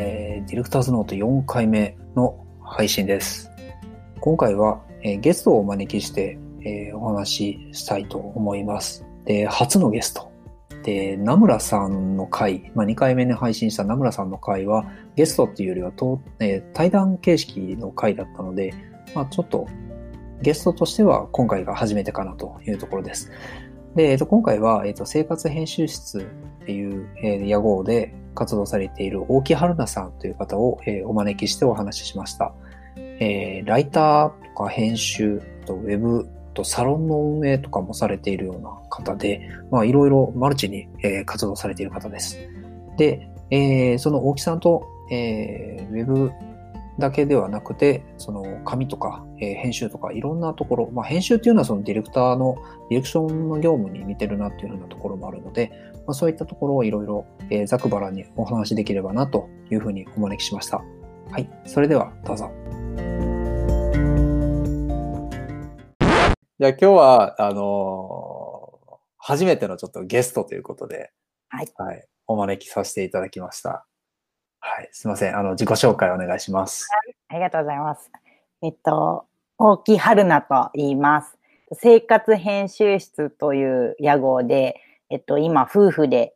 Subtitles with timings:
[0.00, 3.50] えー、ディレクターズノート4回目の配信です。
[4.20, 9.04] 今回は、えーゲストをお招きして、えーお話ししたいと思います。
[9.24, 10.30] で、初のゲスト。
[10.84, 18.72] で、名村さんの回、まあ、2回目に配信した名村さんの回は、ゲストっていうよりはと、えー対談形式の回だったので、
[19.16, 19.66] まあ、ちょっと
[20.42, 23.32] ゲストとしては今回が初めてかなというところです。
[23.96, 26.20] で、えっと、今回は、えっと、生活編集室
[26.62, 32.54] っていう、えー屋号で活動されている大木春菜さんという方を、えお招きしてお話ししました。
[32.96, 39.40] えーライターとか編集とウェブとサロンの運営とかもされているような方で、
[39.72, 42.38] まあいろいろマルチに、え活動されている方です。
[42.96, 46.30] で、えーその大木さんと、えーウェブ
[47.00, 52.56] だけではなくて、その紙とか、えー編集とかいろんなところ、まあ編集っていうのはそのディレクターの
[52.88, 55.72] ディレクションの業務に似てるなっていうふうなところもあるので、
[56.08, 60.78] まあ、そういったところをいろいろ、えーざくばらにお話しできればなというふうにお招きしました。
[61.30, 61.46] はい。
[61.66, 62.50] それではどうぞ。
[66.58, 68.78] じゃあ今日は、あのー
[69.18, 71.10] 初めてのちょっとゲストということで、
[71.50, 71.68] はい。
[71.76, 73.84] はい、お招きさせていただきました。
[74.60, 75.36] はい、すいません。
[75.36, 76.88] あの、自己紹介お願いします。
[77.28, 78.10] ありがとうございます。
[78.62, 79.26] えっと、
[79.58, 81.36] 大木春菜と言います。
[81.74, 86.34] 生活編集室という屋号で、えっと、今、夫婦で、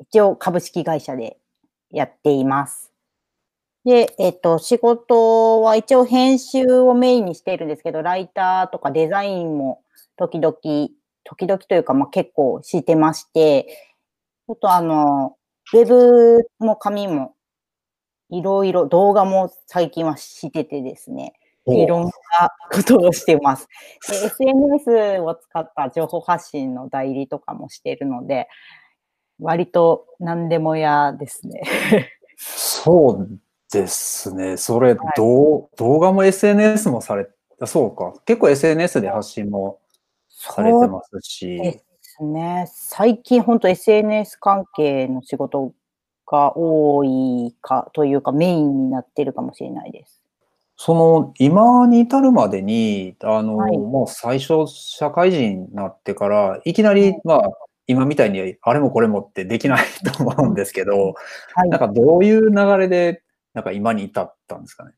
[0.00, 1.38] 一応株式会社で
[1.90, 2.92] やっています。
[3.84, 9.82] で、えっと、仕事は一応編集をメインにしているんですけど、ライターとかデザインも
[10.16, 10.56] 時々、
[11.24, 13.66] 時々というか、まあ、結構してまして、
[14.48, 15.36] ちょっとあの、
[15.74, 17.34] ウェブも紙も
[18.30, 21.34] いろいろ動画も最近はしててですね、
[21.74, 22.10] いろんな
[22.72, 23.66] ことをしてます。
[24.10, 28.48] で SNS を使った情報発信の代理とかもしてるので、
[29.40, 31.62] 割と何でもやですね。
[32.36, 33.38] そう
[33.72, 34.56] ですね。
[34.56, 37.28] それ、どう動画も SNS もされ、
[37.60, 38.14] あそうか。
[38.24, 39.80] 結構 SNS で発信も
[40.28, 41.80] されてますでし。
[42.18, 42.66] すね。
[42.68, 45.72] 最近本当 SNS 関係の仕事
[46.26, 50.17] が多いかというかメインになってるかもしれないです。
[50.80, 57.42] その、今に至るまでに、あの、はいもう最初、社会人になってから、いきなり、まあ、
[57.88, 59.84] 今みたいに、あれもこれもってできない
[60.16, 61.14] と思うんですけど、
[61.54, 63.24] はいなんかどういう流れで、
[63.54, 64.92] なんか今に至ったんですかね？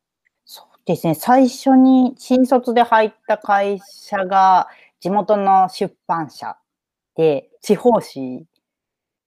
[0.44, 1.14] そうですね。
[1.14, 4.69] 最初に新卒で入った会社が
[5.00, 6.58] 地元の出版社
[7.14, 8.44] で地方紙、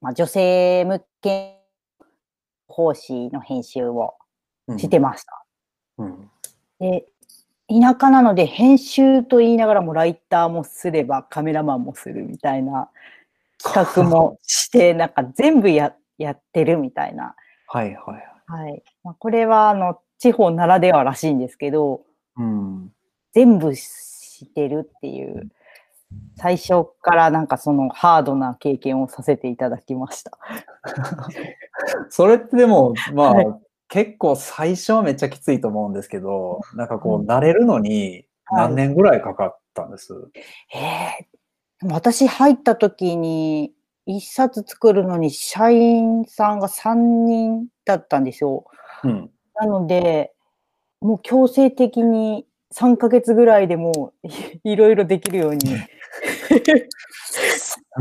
[0.01, 1.63] まあ、女性向け
[2.67, 4.13] 講師の編集を
[4.67, 5.43] うんしてました。
[5.97, 6.29] うん
[6.79, 7.05] で、
[7.69, 12.89] 田舎なので編集と言いながらもライターもすればカメラマンもするみたいな
[13.63, 17.35] 企画もして、 なんか全部ややってるみたいな。
[17.67, 18.23] はいはい。
[18.45, 18.83] はい。
[19.03, 22.01] まあ、これはあの地方ならではらしいんですけど、
[22.37, 22.91] うん。
[23.31, 25.49] 全部してるっていう、
[26.35, 30.37] 最初からなんかそのハードな経験をさせていただきました。
[32.09, 33.45] それってでも、まあ、はい
[33.93, 40.13] 結構最初はめっちゃきついと思うんですけど、なんかこうう、慣れるのにはい何年ぐらいかかったんです、
[40.73, 41.27] ええ
[41.79, 43.71] でも私入った時に、
[44.07, 46.95] 一冊作るのに社員さんが3
[47.25, 48.65] 人だったんですよ。
[49.03, 49.29] うん。
[49.53, 50.33] なので、
[50.99, 54.31] もう強制的に3ヶ月ぐらいでもうい
[54.73, 55.61] いろいろできるように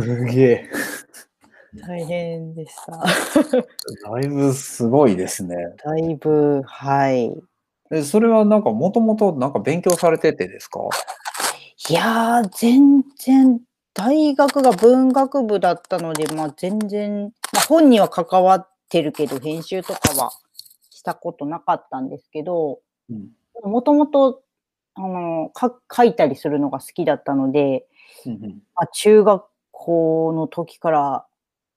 [0.01, 0.71] すげえ。
[1.81, 2.93] 大変でした。
[4.11, 5.57] だいぶすごいですね。
[5.85, 7.35] だいぶ、はい。
[7.91, 10.81] えそれはなんかもともとなんか勉強されててですか？
[11.89, 13.61] いやー、全然、
[13.95, 20.31] 大学が文学部だったので、まあ全然、まあ本には関わってるけど、編集とかは
[20.91, 23.31] したことなかったんですけど、うん。
[23.65, 24.43] もともと、
[24.95, 27.87] あの、か書いたりするのが好きだったので、
[28.27, 31.27] うんうんまあ、中学校の時から、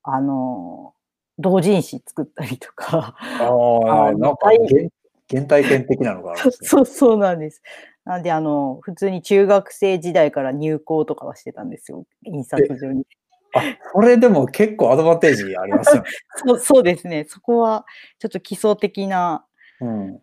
[0.07, 0.93] あの、
[1.39, 4.89] 同人誌作ったりとか、ああ、なんか大原
[5.29, 6.51] 原体験的なのがあるね。
[6.61, 7.61] そうそうなんです。
[8.05, 13.05] なんで、あの、普通に中学生時代から入校とかはしてたんですよ、印刷所に。
[13.53, 13.63] あ、
[13.93, 16.09] これでも結構アドバンテージありますよね。
[16.45, 17.25] そうそうですね。
[17.27, 17.85] そこは
[18.19, 19.45] ちょっと基礎的な、
[19.81, 20.21] うん。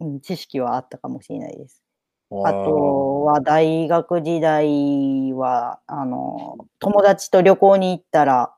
[0.00, 1.82] うん、知識はあったかもしれないです。
[2.28, 8.55] わあとは大学時代は、あの、友達と旅行に行ったら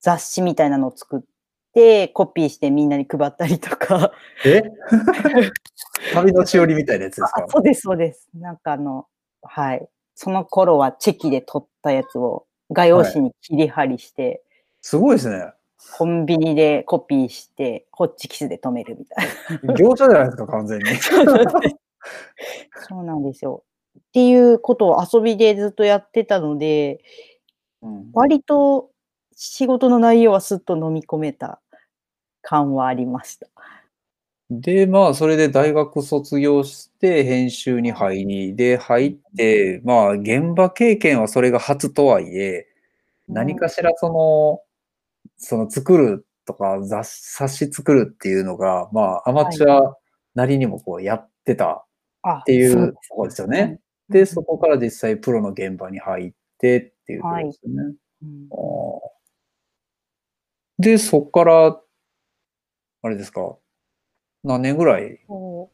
[0.00, 1.20] 雑誌みたいなのを作っ
[1.72, 4.12] て、コピーしてみんなに配ったりとか。
[4.44, 4.62] え？
[6.14, 7.44] 旅のしおりみたいなやつですか？
[7.44, 8.28] あそうです、そうです。
[8.34, 9.06] なんかあの、
[9.42, 9.88] はい。
[10.14, 14.42] その頃はチェキで撮ったやつを画用紙に切り貼りして、
[14.80, 15.52] すごいですね。
[15.98, 19.26] コンビニでコピーして、ホッチキスで止めるみたい
[19.62, 19.74] な。
[19.76, 20.84] 業者じゃないですか、完全に。
[22.88, 23.62] そうなんですよ。
[23.98, 27.00] っていうことを遊びでずっとやってたので、
[27.82, 28.90] うん割と
[29.36, 31.60] 仕事の内容はすっと飲み込めた
[32.40, 33.46] 感はありました。
[34.48, 42.66] で、まあ、それで大学卒業して、編集に入り、で、入って、まあ、現場経験はそれが初とはいえ、
[43.28, 44.62] 何かしらその、
[45.36, 49.96] その作るとか雑冊子作るっていうのが、まあ、アマチュア
[50.34, 51.84] なりにもこうやってた
[52.22, 53.80] あっていそううところですよね。
[54.08, 57.94] で、そこから実際プロの現場に入ってっていうところですよね。
[58.22, 59.15] うんあー
[60.78, 61.80] で、そこから、
[63.02, 63.56] あれですか、
[64.44, 65.18] 何年ぐらい？
[65.28, 65.70] そ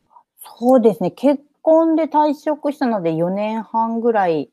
[0.76, 1.10] うですね。
[1.10, 4.50] 結婚で退職したので4年半ぐらい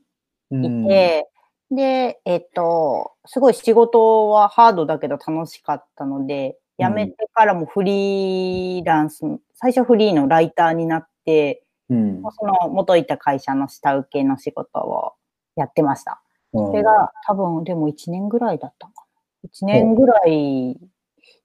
[0.51, 1.29] いて、
[1.71, 12.21] で、えっと、すごい仕事はハードだけど楽しかったので、うん辞めてからもフリーランス、最初フリーのライターになって、うん。
[12.21, 15.11] その元いた会社の下請けの仕事を
[15.57, 16.21] やってました。
[16.53, 18.98] そそれが多分でも1年ぐらいだったのかな。
[19.43, 20.77] 1年ぐらい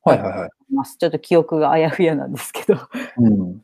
[0.05, 0.51] はいはいはい。
[0.75, 0.97] ます。
[0.99, 2.79] ちょっと記憶があやふやなんですけど。
[3.19, 3.63] うん。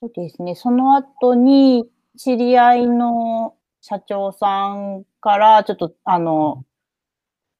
[0.00, 0.54] そうですね。
[0.54, 6.64] その後に、知り合いの社長さんから、ちょっと、あの、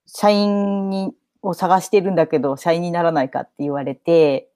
[0.06, 4.50] 社員に、を探してるんだけど、社員にならないかって言われて、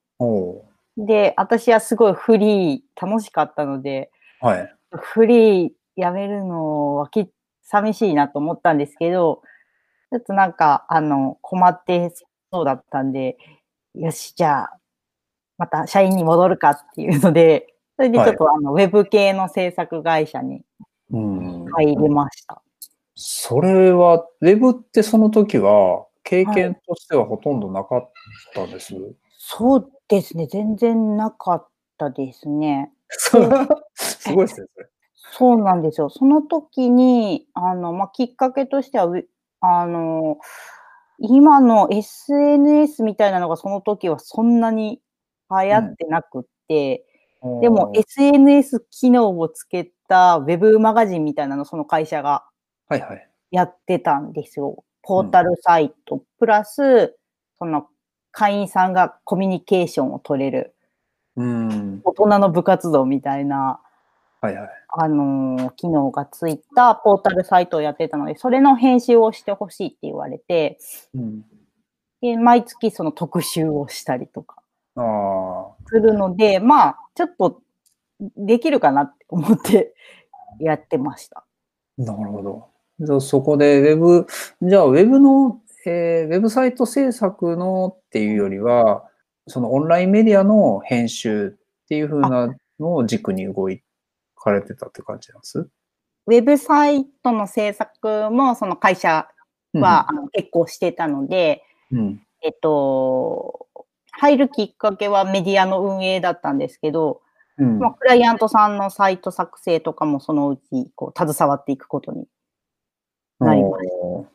[0.96, 4.74] で、私はすごいフリー、楽しかったので、はい。
[4.90, 7.30] フリーやめるのはき
[7.62, 9.42] 寂しいなと思ったんですけど、
[10.12, 12.12] ちょっとなんか、あの、困って
[12.52, 13.38] そうだったんで、
[13.94, 14.76] よし、じゃあ、
[15.56, 20.62] また社員に戻るかっていうので、 それでちょっと、あの、ウェブ系の制作会社に
[21.12, 21.64] うん。
[21.64, 22.60] 入りました。
[23.14, 28.10] それは、ウェブってその時は、経験としてはほとんどなかっ
[28.54, 28.94] たです？
[29.38, 32.92] そうですね、全然なかったですね。
[33.08, 34.88] すごいですね、それ。
[35.14, 36.10] そうなんですよ。
[36.10, 39.08] その時に、あの、まあ、きっかけとしては、
[39.62, 40.38] あの、
[41.18, 45.00] 今の SNS みたいなのがその時はそんなに
[45.50, 47.06] 流行ってなくって、
[47.60, 52.44] でも SNS 機能をつけたウェブマガジンみたいなのその会社が
[52.88, 53.28] はいはい。
[53.50, 54.84] やってたんですよ。
[55.02, 57.16] ポータルサイト、プラス、
[57.58, 57.86] その
[58.32, 60.74] 会員さんがコミュニケーションを取れる
[61.36, 62.00] うん。
[62.04, 63.80] 大人の部活動みたいな
[64.40, 64.68] はいはい。
[64.94, 70.78] あのー機能がついたポータルサイトをやってたので、それの編集をしてほしいって言われて、
[71.14, 71.44] うん。
[72.20, 74.62] で毎月その特集をしたりとか。
[75.86, 77.62] するので、まあ、ちょっと
[78.36, 79.94] できるかなって思って
[80.60, 81.44] やってました。
[81.96, 82.68] なるほど。
[83.00, 84.26] じゃあそこでウェブ、
[84.62, 89.04] じゃあウェブの、えーウェブサイト制作のっていうよりは、
[89.48, 93.82] そのオンラインメディアの編集っていう風なのを軸に動い
[94.42, 95.68] かれてたって感じなんです？
[96.26, 99.28] ウェブサイトの制作もその会社
[99.74, 102.22] は、あの結構してたので、うん。
[102.42, 103.68] えっと、
[104.10, 107.22] 入るきっかけはメディアの運営だったんですけど、
[107.56, 107.78] うん。
[107.78, 112.26] まあ、クライアントさんのサイト作成とかもそのうちこう携わっていくことに
[113.38, 113.68] なりま
[114.02, 114.26] お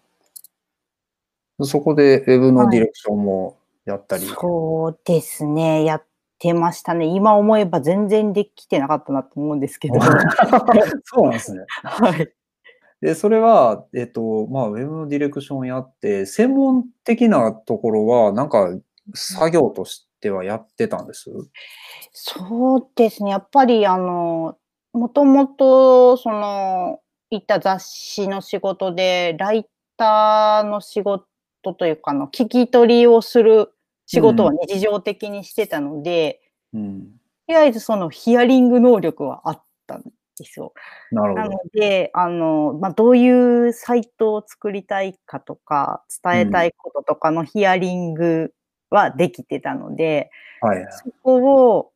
[1.60, 4.26] ーそこでウェブのディレクションもやったり？
[4.26, 6.04] そうですね、やっ
[6.40, 7.06] てましたね。
[7.06, 10.00] 今思えば全然できてなかったなと思うんですけど。
[11.06, 11.66] そうなんですね。
[11.84, 12.34] はい。
[13.02, 18.70] で、それは、えっと、まあ、ウェブのディレクションやって、専門的なところは、なんか、
[19.14, 21.30] 作業としてはやってたんです？
[22.12, 24.58] そうですね、やっぱりあの、
[24.94, 29.68] もともと、その、いった雑誌の仕事で、ライ
[29.98, 31.26] ターの仕事
[31.78, 33.74] というか、あの、聞き取りをする
[34.08, 36.42] 仕事は日常的にしてたので、
[36.74, 37.02] うん。
[37.02, 40.04] とりあえずそのヒアリング能力はあったん
[40.38, 40.74] ですよ。
[41.12, 41.70] なのなるほど。
[41.74, 48.54] で、あの、まあ、どういうサイトを作りたいかとか、伝えたいこととかのヒアリング
[48.90, 50.30] はできてたので、
[50.62, 50.86] はい。
[50.90, 51.92] そこを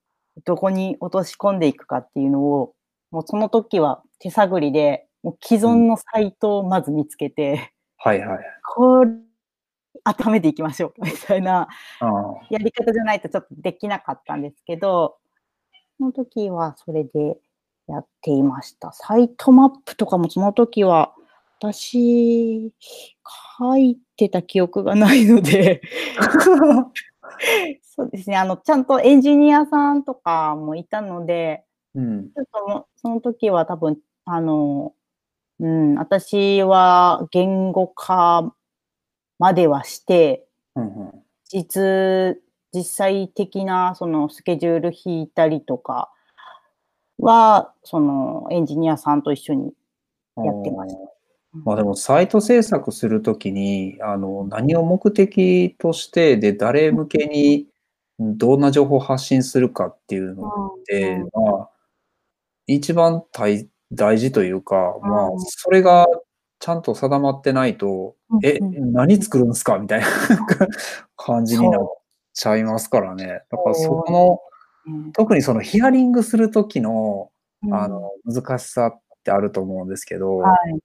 [0.45, 2.73] どこに落とし込んでいくかっていうのを、
[3.11, 8.39] もうその時は手探りで、もう既存のサイトをまず見つけて、はいはい。
[8.75, 9.11] これ、
[10.03, 11.67] 温めていきましょう みたいな
[12.49, 15.17] やり方じゃないとちょっとできなかったんですけど、
[15.97, 17.37] その時はそれで
[17.87, 18.91] やっていました。
[18.93, 21.13] サイトマップとかもその時は、
[21.59, 22.73] 私、
[23.59, 25.81] 書いてた記憶がないので、
[27.83, 32.31] そうですね、あの、ちゃんとエンジニアさんとかもいたので、うん。
[32.31, 34.93] ちょっとその時は多分、あの、
[35.59, 38.55] うん、私は言語化
[39.41, 40.45] まではして、
[40.75, 41.11] うんうん。
[41.49, 42.39] 実、
[42.71, 46.11] 実際的なそのスケジュール引いたりとか
[47.17, 49.73] は、そのエンジニアさんと一緒に
[50.37, 50.99] やってました。
[51.65, 57.65] まあでも、サイト制作するときに、あの、何を目的として、で、誰向けに
[58.19, 61.21] どんな情報を発信するかっていうのって、うん。
[61.33, 61.69] まあ、
[62.67, 65.39] 一番大大事というか、まあう、ん。
[65.39, 66.05] それが
[66.59, 68.93] ちゃんと定まってないと、え、うん。
[68.93, 69.77] 何作るんですか？
[69.79, 70.07] みたいな。
[71.17, 71.81] 感じになっ
[72.33, 73.43] ちゃいますからね。
[73.49, 74.39] だからそこの、
[74.87, 74.97] う。
[75.09, 77.29] ん特にそのヒアリングするときの、
[77.63, 77.73] うん。
[77.73, 80.79] あの、難しさってあると思うんですけど、はい。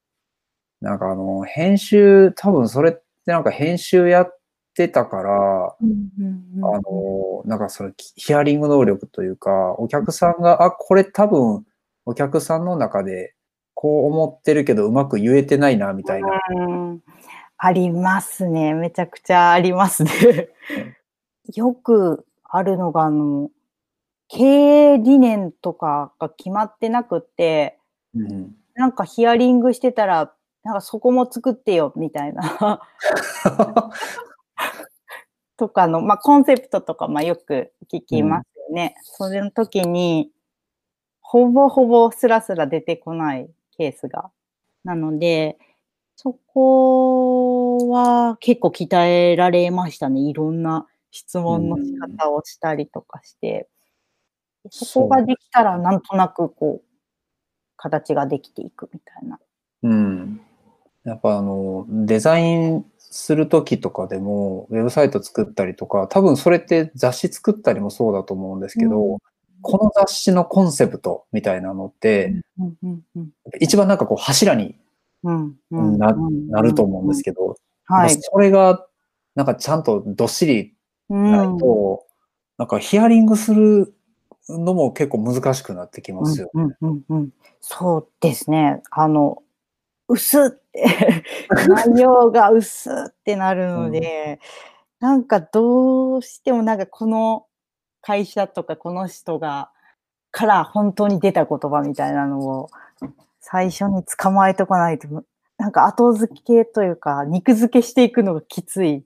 [0.83, 4.39] なんかあの、編集、多分それってなんか編集やっ
[4.75, 11.65] てたから、あの、なんかそのヒアリング能力というか、お客さんが、あ、これ多分
[12.07, 13.35] お客さんの中で
[13.75, 16.29] こう思ってるけどうまく言えてないな、みたいな。
[17.61, 18.75] うんありますね。
[18.75, 20.11] めちゃくちゃありますね。
[21.55, 23.51] よくあるのが、あの、
[24.29, 27.79] 経営理念とかが決まってなくって、
[28.15, 32.83] うんなんかヒアリングしてたら、なんかそこも作ってよ、みたいな。
[35.57, 38.95] とかの、まあ、コンセプトとか、まあ、よく聞きますよね。
[39.03, 40.31] それの時に、
[41.23, 44.31] ほぼほぼスラスラ出てこないケースが。
[44.85, 45.59] なので、
[46.17, 50.21] そこは結構鍛えられましたね。
[50.21, 53.69] いろんな質問の仕方をしたりとかして。
[54.71, 56.87] そこができたら、なんとなくこう、
[57.77, 59.39] 形ができていくみたいな。
[59.83, 60.41] うん。
[61.05, 69.19] やっぱあの、デザインするときとかでも、ウェブサイト作ったりとか、多分それって雑誌作ったりもそうだと思うんですけど、うん
[69.63, 74.77] この雑誌のコンセプトみたいなのって、うんうんうん一番なんかこう柱に
[75.71, 78.11] なうんなると思うんですけど、はい。
[78.11, 78.87] それが
[79.35, 80.75] なんかちゃんとどっしり
[81.09, 82.05] うんないと、
[82.59, 83.95] なんかヒアリングする
[84.49, 86.51] のも結構難しくなってきますよ。
[86.55, 87.31] うんうんうんうん
[87.61, 88.81] そうですね。
[88.93, 89.43] あの、
[90.09, 91.25] 薄って、
[91.69, 94.39] 内容が薄ってなるので、
[95.01, 97.47] なんかどうしてもなんかこの
[98.01, 99.73] 会社とかこの人が、
[100.31, 102.71] から本当に出た言葉みたいなのを
[103.49, 105.07] 最初に捕まえとかないと、
[105.57, 109.05] なんか後付けというか、肉付けしていくのがきつい。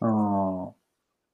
[0.00, 0.72] うん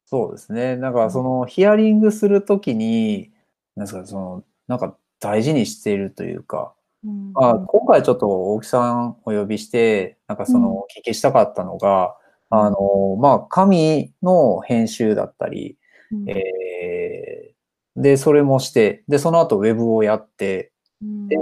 [0.06, 0.76] そうですね。
[0.76, 3.30] なんかそのヒアリングするときに、
[3.76, 6.74] なんですか、その、なんか大事にしているというか、
[7.04, 7.32] うん。
[7.32, 12.16] まあ、今回ちょっと大木さんお呼びして、なんかそのお聞きしたかったのが、
[12.50, 12.58] うん。
[12.58, 15.78] あの、まあ、紙の編集だったり、
[16.10, 16.28] うん。
[16.28, 17.58] えー
[18.00, 20.72] で、それもして、で、その後ウェブをやって、
[21.02, 21.28] うん。
[21.28, 21.36] で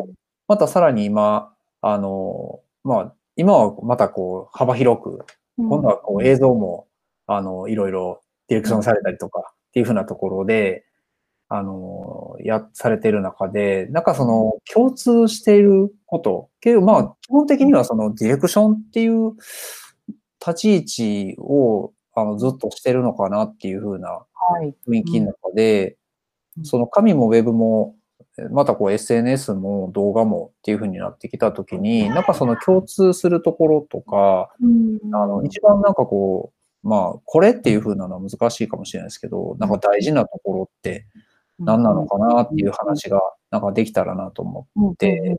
[0.49, 5.25] またさらに今、あの、まあ、今はまたこう、幅広く、
[5.59, 6.87] 今度はこう映像も、
[7.27, 10.85] あの、いろいろディレクションされたりとかっていうふうなところで、
[11.49, 19.33] あの、や、されている中で、なんかその共通していること、けどまあ、基本的にはそのディレクションっていう
[20.41, 24.75] 立ち位置を、あの、ずっとしてるのかなっていうふうなはい。
[24.89, 25.97] 雰囲気の中で、
[26.59, 26.65] うん。
[26.65, 27.97] その紙もウェブも、
[28.51, 34.51] またこう SNS も動画もっていう風になってきたときに、なんかその共通するところとか、
[35.13, 36.53] あの、一番なんかこ
[36.85, 41.07] う、まあ、これっていう風なのは難しいかもしれないですけど、なんか大事なところって
[41.59, 45.39] 何なのかなっていう話が、なんかできたらなと思って、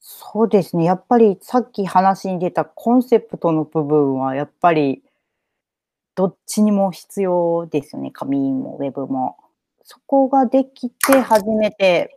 [0.00, 0.84] そうですね。
[0.84, 5.02] やっぱりさっき話に出たコンセプトの部分はやっぱり
[6.14, 8.10] どっちにも必要ですよね。
[8.12, 9.36] 紙もウェブも。
[9.84, 12.16] そこができて初めて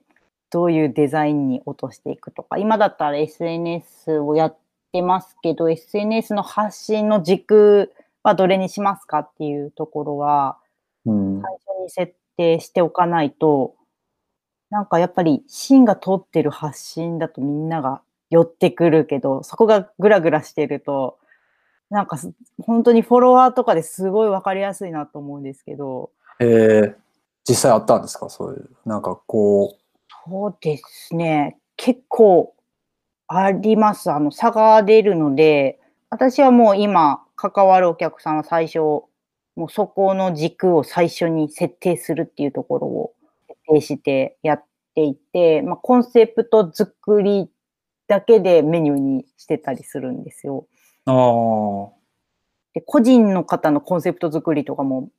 [0.49, 2.57] どういうデザインに落としていくとか。
[2.57, 4.57] 今だったら SNS をやっ
[4.93, 7.93] てますけど、SNS の発信の軸
[8.23, 10.57] はどれにしますかっていうところは、
[11.05, 13.75] うん、最初に設定しておかないと、
[14.69, 21.17] なんかやっぱり芯が通ってる発信だとみんなが寄ってくるけど、そこがグラグラしてると、
[21.89, 26.95] なんかす本当にフォロワーとかですごいわかりやすいなと思うんですけど、えー、
[27.47, 28.29] 実際あったんですか？
[28.29, 29.77] そういう、なんかこ
[30.25, 32.53] そうですね、結構
[33.27, 34.11] あります。
[34.11, 43.13] あの、差が出るので、私はもう今関わるお客さんは最初、もうそこの軸を最初に設定するっていうところを
[43.47, 44.63] 設定してやっ
[44.95, 47.49] ていて、まあ、コンセプト作り
[48.07, 50.67] だけでメニューにしてたりするんですよ。
[51.07, 51.93] う、ああ、
[52.73, 55.09] で、個人の方のコンセプト作りとかも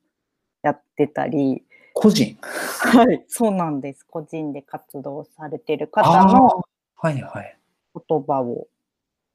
[0.63, 4.03] やってたり、個人はい、そうなんです。
[4.03, 6.63] 個人で活動されてる方の
[6.95, 7.57] はいはい。
[7.95, 8.67] 言葉を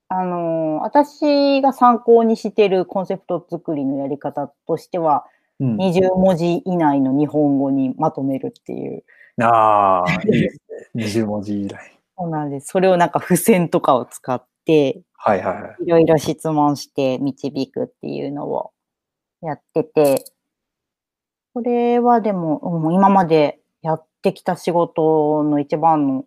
[0.08, 5.24] あの、私が参考にしてるコンセプト作りのやり方としては、
[5.60, 9.04] うん、20文字以内の日本語にまとめるっていう。
[9.42, 10.60] ああ、いいです
[10.94, 11.22] ね。
[11.22, 11.98] 20文字以来。
[12.16, 12.68] そうなんです。
[12.68, 15.76] それをなんか付箋とかを使って、はいはいはい。
[15.84, 18.70] いろいろ質問して導くっていうのを
[19.42, 20.24] やってて、
[21.54, 26.24] これはでも、うん今までやってきた仕事の一番の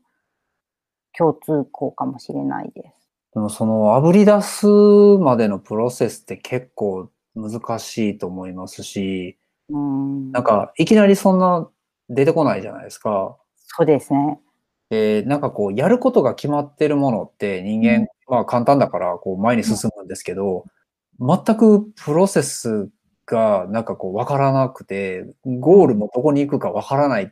[1.16, 3.10] 共通項かもしれないです。
[3.34, 4.66] でもその炙り出す
[5.20, 9.38] までのプロセスって結構難しいと思いますし、
[9.70, 10.32] うん。
[10.32, 11.70] なんかいきなりそんな
[12.08, 13.38] 出てこないじゃないですか。
[13.58, 14.40] そうですね。
[14.90, 20.64] で、なんかこうやることが決まってるものって人間、うんまあ簡単だからこう前に進むんですけど、
[21.20, 22.90] 全くプロセス
[23.28, 27.30] がなんかこうわからなくて、ゴールもどこに行くかわからないっ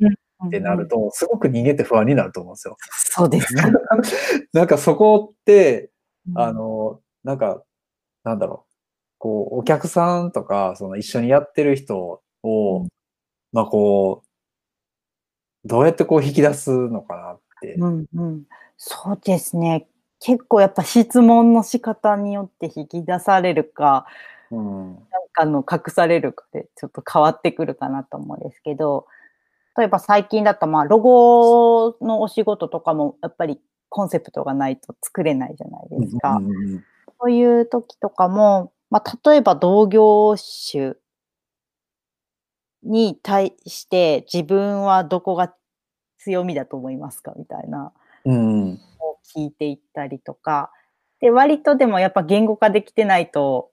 [0.52, 2.78] てなると、すごく人間って不安になると思うんですよ。
[2.92, 3.64] そうですね。
[4.54, 5.90] なんかそこって、
[6.36, 7.64] あうん、の、なんか、
[8.24, 8.72] なんだろう。
[9.18, 12.88] こう、お客さんとか、その一緒にやってる人を、うん
[13.54, 14.24] まあこ
[15.64, 17.76] う、どうやってこう引き出すのかなって。
[17.76, 18.44] うんうん、
[18.76, 19.88] そうですね。
[20.20, 24.06] 結構やっぱ質問の仕方によって引き出されるか、
[24.58, 24.94] うん。
[24.94, 29.08] なんかの隠されるかでちょっと変わってくるかなと思うんですけど、
[29.78, 33.60] 例えば最近だとまあロゴのお仕事とかもやっぱり
[33.90, 36.38] コンセプトがないと作れないじゃないですか。
[36.38, 36.84] うんうんうん
[37.18, 40.36] そういう時とかも、まあ、例えば同業
[40.70, 40.96] 種
[42.84, 45.54] に対して自分はどこが
[46.20, 47.94] 強みだと思いますかみたいな
[48.26, 48.74] うん。
[49.00, 50.72] を聞いていったりとか、
[51.20, 53.72] で、割とでもやっぱ言語化できてないと、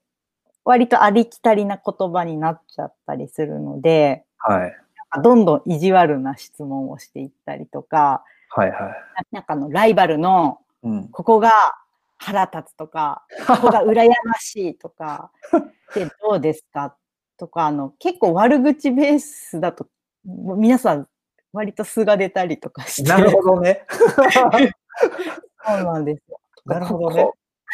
[0.64, 4.76] 割とありきたりな言葉になっちゃったりするので、はい。
[5.23, 8.78] どんどん意地悪な質問をしていったりとか、はいはい。
[8.81, 8.90] な
[9.33, 11.09] なんかあのライバルのうん。
[11.09, 11.52] ここが
[12.19, 15.31] 腹立つとか、 ここが羨ましいとか、
[15.95, 16.97] で、どうですか
[17.37, 19.87] とか、あの、結構悪口ベースだと、
[20.25, 21.08] 皆さん
[21.52, 23.08] 割と素が出たりとかして。
[23.08, 23.84] なるほどね。
[25.65, 26.41] そうなんですよ。
[26.65, 27.28] なるほどね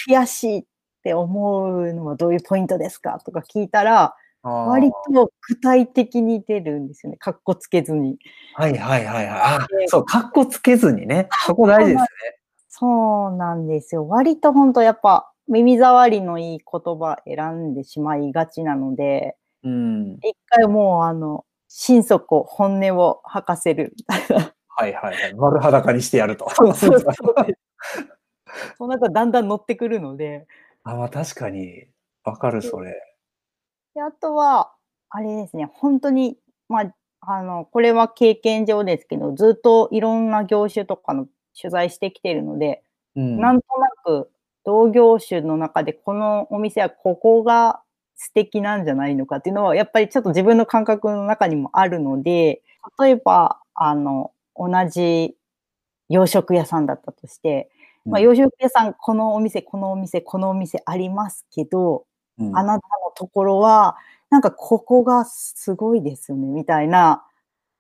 [0.09, 0.67] 悔しい
[1.09, 7.17] って思うのはどういうポイントですかとか聞いたら、割と具体的に出るんですよね。
[7.17, 8.19] かっこつけずに。
[8.55, 9.41] はいはいはいはい。
[9.63, 11.29] あで、そう、かっこつけずにね。
[11.47, 12.07] そこ大事ですね。
[12.69, 14.07] そうなんですよ。
[14.07, 20.13] 割と本当やっぱ耳障りのいい言葉選んでしまいがちなので、うん。
[20.23, 23.95] 一回もうあの、心底本音を吐かせる。
[24.69, 25.35] はいはいはい。
[25.35, 26.51] 丸裸にしてやると。
[26.51, 27.13] そうそうそう。
[28.77, 30.47] その中だんだん乗ってくるので、
[30.89, 31.85] あ、まあ確かに。
[32.25, 32.95] わかる、それ。
[33.95, 34.73] であとは、
[35.11, 41.27] あれですね、本当に、まあ、あの、これは経験上ですけど、ずっといろんな業種とかの
[41.61, 42.83] 取材してきてるので、
[43.17, 43.39] うん。
[43.39, 44.31] なんとなく
[44.65, 47.83] 同業種の中でこのお店はここが
[48.17, 52.63] 素敵なんじゃないのかっていうのは、やっぱりちょっと自分の感覚の中にもあるので、
[52.99, 55.37] 例えば、あの、同じ
[56.09, 57.71] 洋食屋さんだったとして、
[58.09, 62.07] まあ、うん洋食屋さん、このお店、このお店、このお店ありますけど、
[62.39, 63.97] うんあなたのところは、
[64.31, 67.25] なんかここがすごいですよね、みたいな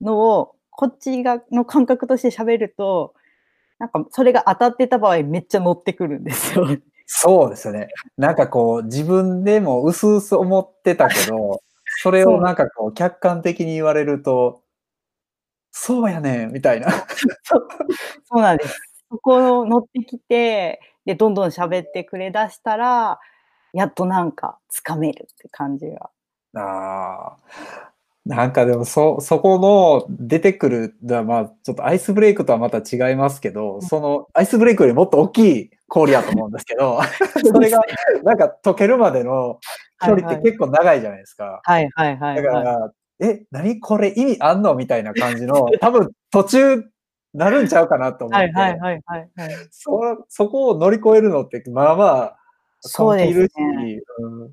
[0.00, 3.14] のを、こっちがの感覚として喋ると、
[3.78, 6.66] なんかそれが当たってた場合めっちゃ乗ってくるんですよ。
[7.06, 7.88] そうですよね。
[8.18, 11.62] なんかこう、自分でも薄々思ってたけど、
[12.02, 14.62] それをなんかこう、客観的に言われると、
[15.70, 16.88] そうやねんみたいな。
[17.44, 18.87] そうなんです。
[19.10, 23.18] そこを乗ってきて、で、どんどん喋ってくれだしたら、
[23.72, 26.10] やっとなんかつかめるって感じが。
[26.54, 27.36] ああ。
[28.26, 37.00] なんかでもそ、そこの出てくる、だまあちょっとアイスブレイクとはまた違いますけど、そのアイスブレイクよりもっと大きい氷やと思うんですけど、
[37.42, 37.80] それが
[38.24, 39.58] なんか溶けるまでの
[40.04, 41.60] 距離って結構長いじゃないですか。
[41.64, 42.42] はいはいはい、はい。
[42.44, 44.74] だから、え、何これ意味あんの？
[44.74, 46.84] みたいな感じの、多分途中
[47.34, 49.68] なるんちゃうかなと思って、はいはいはいはいはい。
[49.70, 52.38] そそこを乗り越えるのって、まあまあ、
[52.80, 54.48] そうですねうんうん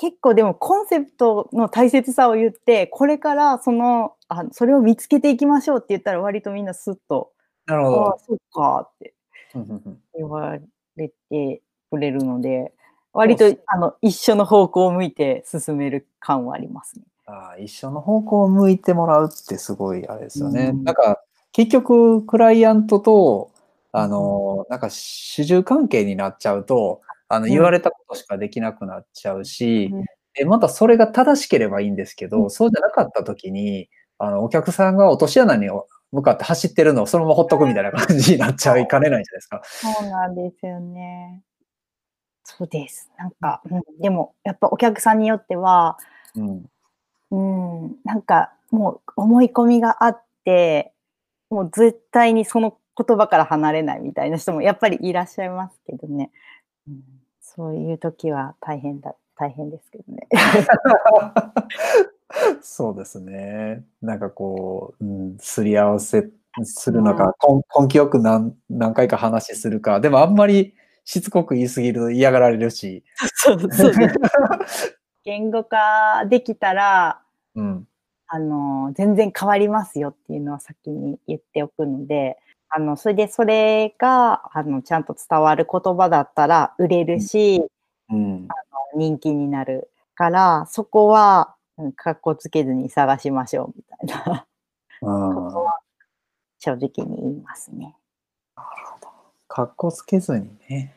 [0.00, 7.32] 結構でもコンセプトの大切さを言って、これからその、あそれを見つけていきましょうって言ったら割とみんなスッと、
[7.66, 9.14] なるほああど。、そっかって
[10.14, 10.56] 言わ
[10.96, 12.72] れてくれるので、
[13.12, 17.04] 割とあの一緒の方向を向いて進める感はありますね。
[17.26, 20.68] あー一緒の方向を向いてもらうってすごいあれですよね。
[20.68, 21.20] うんなんか、
[21.52, 23.50] 結局、クライアントと、
[23.92, 35.68] あの、なんか主従関係になっちゃうと、あの、うん言われたことしかできなくなっちゃうし、うんで、またそれが正しければいいんですけど、うんそうじゃなかった時に、あの、お客さんが落とし穴に
[36.12, 39.62] 向かって走ってるのをそのままほっとくみたいな感じになっちゃいかねないじゃないですか。
[39.64, 41.42] そうなんですよね。
[42.44, 43.10] そうです。
[43.18, 45.98] なんか、うん、でも、やっぱお客さんによっては、
[46.34, 46.64] うん。
[47.30, 50.92] うん、なんかもう思い込みがあって、
[51.50, 56.30] もう絶対にその言葉から離れないみたいな人もやっぱりいらっしゃいますけどね。
[56.88, 57.02] うん、
[57.40, 60.28] そういう時は大変だ、大変ですけどね。
[62.60, 63.84] そうですね。
[64.02, 66.28] なんかこう、うん、すり合わせ
[66.64, 73.04] するのか、根根気よく何何回か話するか、でもあんまりしつこく言いすぎると嫌がられるし。
[73.34, 74.08] そうそうで
[74.66, 74.98] す。
[75.24, 77.22] 言語化できたら、
[77.54, 77.87] うん。
[78.28, 82.36] あの、全然変わりますよっていうのは先に言っておくので、
[82.68, 87.62] あの、それでそれが、あの、ちゃんと伝わる言葉だったら売れるし、
[88.10, 88.48] うん。
[88.96, 94.46] 人気になるから、そこは、うんかっこつけずに探しましょうみたいな
[95.00, 95.78] うんことは
[96.58, 97.96] 正直に言いますね。
[99.46, 100.94] かっこつけずにね。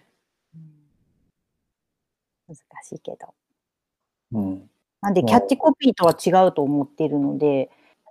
[2.48, 3.34] 難しいけど。
[4.34, 4.70] うん。
[5.02, 7.70] なんで、まあキャッチコピーとは違うと思っているので、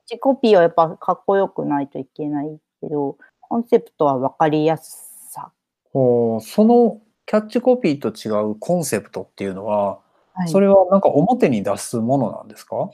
[0.09, 5.51] キャッチコピーはやっぱかっこよくないといけないけど、コンセプトは分かりやすさ。
[5.93, 10.01] そのキャッチコピーと違うコンセプトっていうのは、
[10.33, 12.91] はいそれはなんか表に出すものなんですか？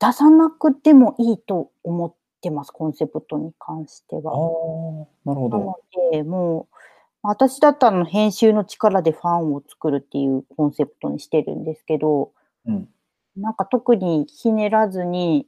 [0.00, 5.76] 出さなくてもいいと思ってます、コンセプトに関してああは。、なるほどなの。
[6.12, 6.74] で、もう、
[7.22, 12.32] 私だったら編集の力でファンを作るっていうコンセプトにしてるんですけど、
[12.66, 12.88] うん。
[13.36, 15.46] なんか特にひねらずに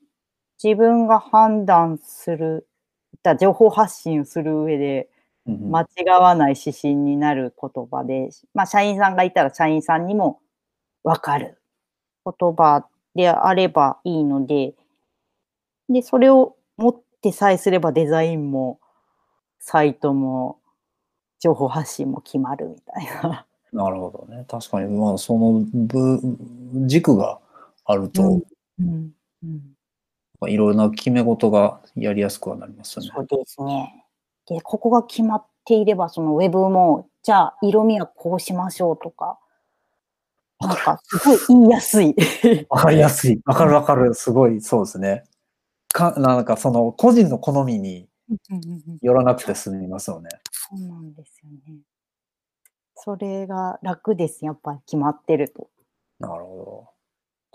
[0.62, 2.66] 自分が判断する、
[3.22, 5.08] だ情報発信をする上で
[5.46, 10.40] うん間違わない指針になる言葉で、まあ社員さんがいたら社員さんにも
[11.04, 11.58] わかる
[12.24, 14.74] 言葉であればいいので、
[15.88, 18.80] で、それを持ってさえすればデザインも
[19.60, 20.58] サイトも
[21.38, 23.46] 情報発信も決まるみたいな。
[23.72, 24.44] なるほどね。
[24.48, 26.20] 確かに、まあ、その部
[26.86, 27.38] 軸が
[27.86, 29.76] あると、うんうん
[30.48, 33.10] いろいろな決め事がやりやすくはなりますよね。
[33.14, 34.04] そうですね。
[34.46, 39.38] で、ここが決まっていれば、そのウェブも、じゃあ色味はこうしましょうとか、
[40.60, 42.14] なんかすごい言いやすい。
[42.68, 43.40] わかりやすい。
[43.46, 44.14] わかるわかる。
[44.14, 45.24] すごい、そうですね。
[45.92, 48.08] か、なんかその個人の好みに
[49.00, 50.28] よらなくて済みますよね。
[50.52, 51.78] そうなんですよね。
[52.94, 55.68] それが楽です、やっぱり決まってると。
[56.18, 56.95] なるほど。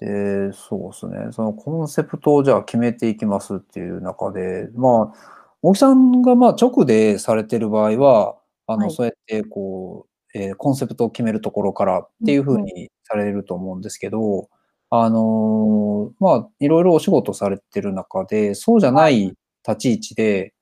[0.02, 1.32] で、そうですね。
[1.32, 8.36] そのコンセプトをじゃあ決めていきますっていう中で、まあ、大木さんがまあ直でされてる場合は、
[8.66, 14.50] あの、はいそうやってこう、えーコンセプトを決めるところからっていうふうにされると思うんですけど、
[14.90, 19.34] あのーまあ、いろいろお仕事されてる中で、そうじゃない
[19.68, 20.54] 立ち位置で、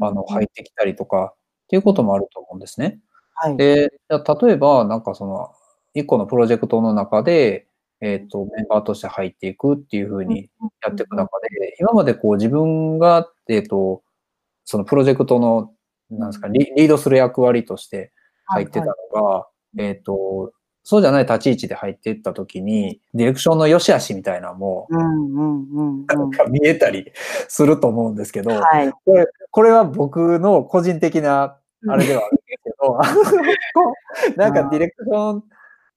[0.00, 1.36] あの、入ってきたりとかっ
[1.68, 3.00] ていうこともあると思うんですね。
[3.34, 3.56] はい。
[3.56, 5.50] で、例えば、なんかその、
[5.94, 7.66] 一個のプロジェクトの中で、
[8.04, 10.50] えっ、と、メンバーとして入っていくっていうふうに
[10.82, 14.02] やっていく中で、今までこう自分が、えっ、と、
[14.64, 15.72] そのプロジェクトの、
[16.10, 18.12] なんですか、リリードする役割として
[18.44, 27.10] 入ってたのが、えっ、と、そうじゃない立ち位置で入っていったときに、ディレクションの良し悪しみたいなのも、うんうんうんうなんか見えたり
[27.48, 28.60] すると思うんですけど、ん。
[28.60, 28.92] はい。
[29.06, 31.56] これ、これは僕の個人的な
[31.88, 35.44] あれではあるんですけど、なんかディレクション、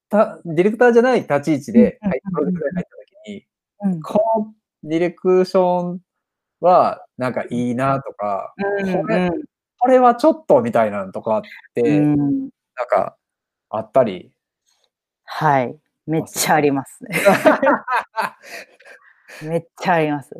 [0.09, 3.45] たディレクターじゃない立ち位置で、うんはい、プロジェクトに入った時に、
[3.81, 5.99] うんこのディレクション
[6.61, 9.31] はなんかいいなとか、うんこれ
[9.79, 11.41] これはちょっとみたいなのとかっ
[11.75, 13.17] て、うんなんか
[13.69, 14.31] あったり、
[15.27, 15.77] はい。
[16.07, 17.09] めっちゃありますね。
[19.43, 20.33] めっちゃあります。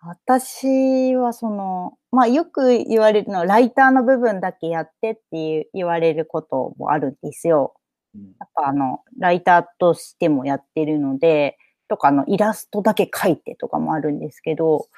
[0.00, 7.74] 私はその、まあよく言われるのは、ライターの部分だけやってっていう言われることもあるんですよ。
[8.14, 8.34] うん。
[8.38, 14.88] やっぱあの、ライターとしてもやってるので、とかあの、イラストだけ描いてとかもあるんですけど、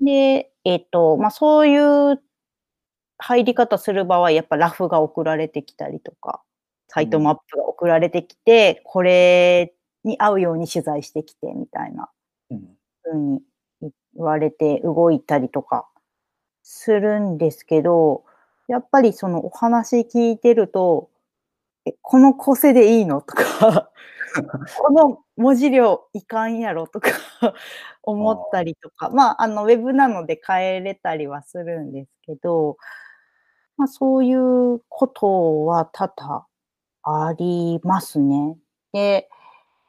[0.00, 1.76] で、えっ、と、まあそうい
[2.12, 2.20] う
[3.18, 6.42] 入り方する場合、やっぱラフが送られてきたりとか、
[6.88, 12.10] サイトマップが送られてきて、これに合うように取材してきてみたいな
[12.50, 12.76] うん。
[13.04, 13.40] 風に
[13.82, 15.88] 言われて動いたりとか
[16.62, 18.24] するんですけど、
[18.68, 21.09] やっぱりそのお話聞いてると、
[21.86, 23.20] えこの構成でいいの？
[23.22, 23.90] とか、
[24.78, 26.86] この文字量いかんやろ？
[26.86, 27.10] とか。
[28.02, 32.78] 思ったりとか、まあ、あの、ウェブなので変えれたりはするんですけど、
[33.76, 36.46] まあ、そういうことは多々
[37.04, 38.58] ありますね。
[38.92, 39.28] で、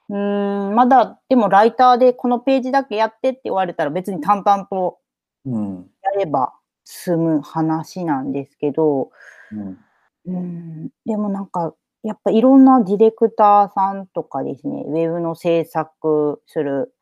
[0.10, 5.00] うーん、まだ、でもライターでこのページだけやってって言われたら別に淡々と
[5.46, 5.92] うん。
[6.18, 6.54] やえば
[6.86, 9.12] 済む話なんですけど、
[9.52, 9.80] うん。
[10.28, 16.94] うん、でもなんか、やっぱいろんなディレクターさんとかですね、ウェブの制作する、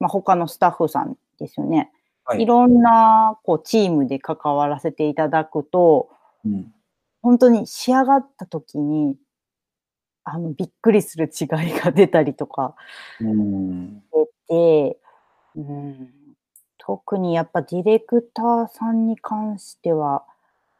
[0.00, 1.90] まあ、他のスタッフさんですよね。
[2.24, 6.08] はいいろんなこうチームで関わらせていただくと、
[6.44, 6.72] うん。
[7.22, 9.16] 本当に仕上がった時に、
[10.24, 12.74] あの、びっくりする違いが出たりとか
[13.20, 14.00] うん。
[14.00, 14.98] 出て、
[15.54, 16.10] うん、
[16.78, 20.24] 特にやっぱディレクターさんに関しては、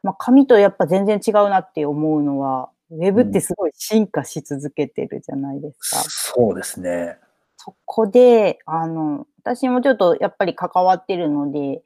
[0.03, 6.03] まあ、紙とやっぱ全然違うなって思うのは、ウェブってすごい進化し続けてるじゃないですか。
[6.07, 7.17] そうですね。
[7.57, 11.81] そこで、あの、私もちょっとやっぱり関わってるので、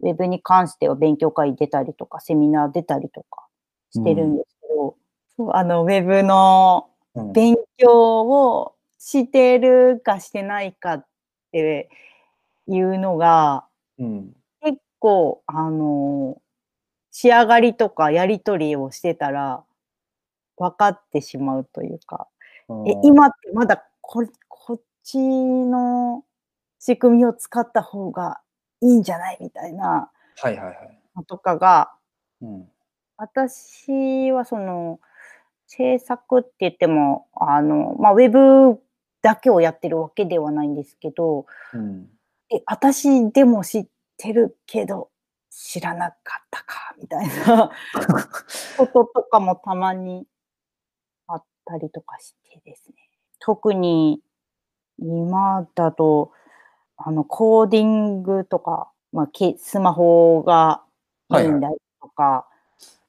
[0.00, 3.46] ウェブに関しては勉強会出たりとか、セミナー出たりとか
[3.90, 4.96] してるんですけど、
[5.36, 11.06] そうあの、ウェブのうん勉強をしてるかしてないかっ
[11.52, 11.88] て
[12.66, 13.66] いうのが、
[13.98, 14.32] うん。
[14.62, 16.40] 結構、あの、
[17.12, 19.62] 仕上がりとかやりとりをしてたら、
[20.56, 22.28] 分かってしまうというか、
[22.86, 26.24] え、今ってまだここっちの
[26.78, 28.40] 仕組みを使った方が
[28.80, 31.00] いいんじゃないみたいなはいはいはい。
[31.16, 31.92] のとかが、
[32.42, 32.68] うん。
[33.16, 35.00] 私はその、
[35.66, 38.80] 制作って言っても、あの、まあ、ウェブ
[39.22, 42.08] だけをやってるわけではないんですけど、うん。
[42.52, 43.86] え、私でも知っ
[44.16, 45.10] てるけど、
[45.50, 47.70] 知らなかったか、みたいな
[48.76, 50.33] こととかもたまにあ
[51.64, 52.94] ったりとかしてですね。
[53.40, 54.20] 特に
[54.98, 56.32] 今だと、
[56.96, 60.82] あの、コーディングとか、まあ、けスマホが
[61.32, 62.46] いいんだとか、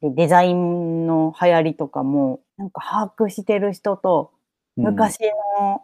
[0.02, 4.32] でデザインの流行りとかも、なんか把握してる人と、
[4.78, 5.20] 昔
[5.60, 5.84] の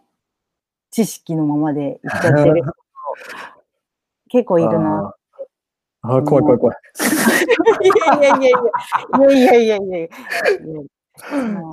[0.89, 2.75] 知識のままでいっちゃってる人と
[4.29, 5.15] 結構いるな。
[6.01, 6.15] あー。
[6.17, 6.77] あー、怖い怖い怖い。
[8.19, 8.59] いやいやいや
[9.29, 10.81] いやいやいやいやいや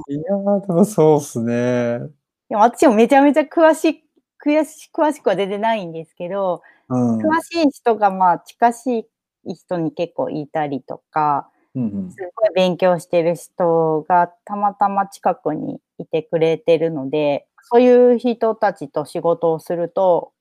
[0.09, 2.01] いやでもそうっすね。
[2.49, 4.05] でも私もめちゃめちゃ詳しい、
[4.45, 7.19] 詳し詳しくは出てないんですけど、うん。
[7.19, 9.09] 詳しい人がまあ近し
[9.45, 20.33] い人に結構いたりとか、うんうんすごい勉強してる人がたまたま近くにいてくれてるので、そういう人たちと仕事をすると、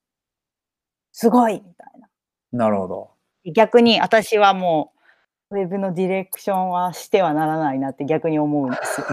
[1.12, 2.08] すごいみたいな。
[2.52, 3.12] なるほど。
[3.54, 4.97] 逆に私はもう、
[5.50, 9.08] ウェブのディレクションはしてはならないなって逆に思うんですよ。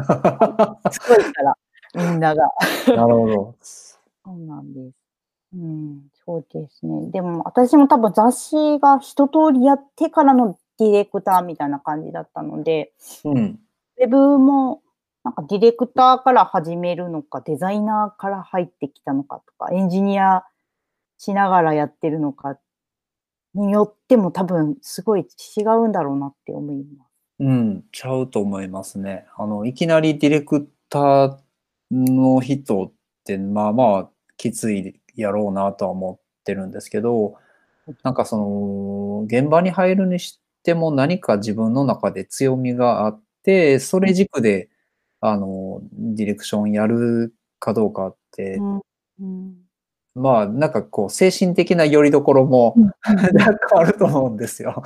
[0.91, 1.57] すごいから、
[1.95, 2.49] みんなが。
[2.89, 3.55] なるほど。
[3.61, 3.93] そ
[4.27, 4.97] うなんです。
[5.55, 7.11] うん、そうですね。
[7.13, 12.93] でも私も多分雑誌が一通りやってからのディレクターみたいな感じだったので、
[13.25, 13.61] うん。
[13.99, 14.83] ウェブも
[15.23, 20.45] なんかディレクターから始めるのか、デザイナーから入ってきたのかとか、エンジニア
[21.19, 22.59] しながらやってるのか
[23.55, 27.11] によっても多分すごい違うんだろうなって思います。
[27.41, 29.27] うん、ちゃうと思いますね。
[29.37, 31.39] あの、いきなりディレクター
[31.91, 32.93] の人っ
[33.25, 37.35] て、まあまあ、きついやろうなとは思ってるんですけど、
[38.03, 44.69] なんかその、現場に入るにしても何か自分の中で強みがあって、それ軸で、
[45.21, 48.81] あの、ディレクションやるかどうかって、うん
[49.21, 49.64] うん
[50.15, 52.75] まあ、なんかこう、精神的な拠り所も、
[53.35, 54.83] なんかあると思うんですよ。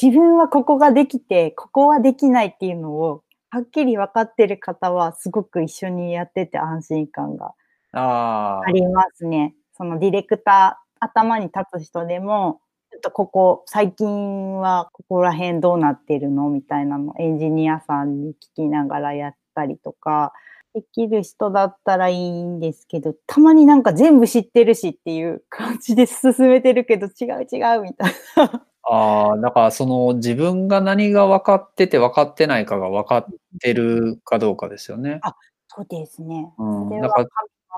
[0.00, 7.52] 自分はここができて、ここはできないっていうのを、はっきり分かってる方は、すごく一緒にやってて安心感が
[7.92, 9.54] あありますね。
[9.76, 20.32] そのディレクター、頭に立つ人でも、ちょっとここ、最近はここら辺どうなってるのみたいなの、エンジニアさんに聞きながらやったりとか、
[20.74, 28.66] できる人だったらいいんですけど、たまになんか全部知ってるしっていう感じで進めてるけど、違う違うみたいな。
[28.82, 33.26] ああ、だからその自分が何が分かってて分かってないかが分かっ
[33.60, 35.20] てるかどうかですよね。
[35.68, 36.52] そうですね。
[36.58, 37.26] うん、それは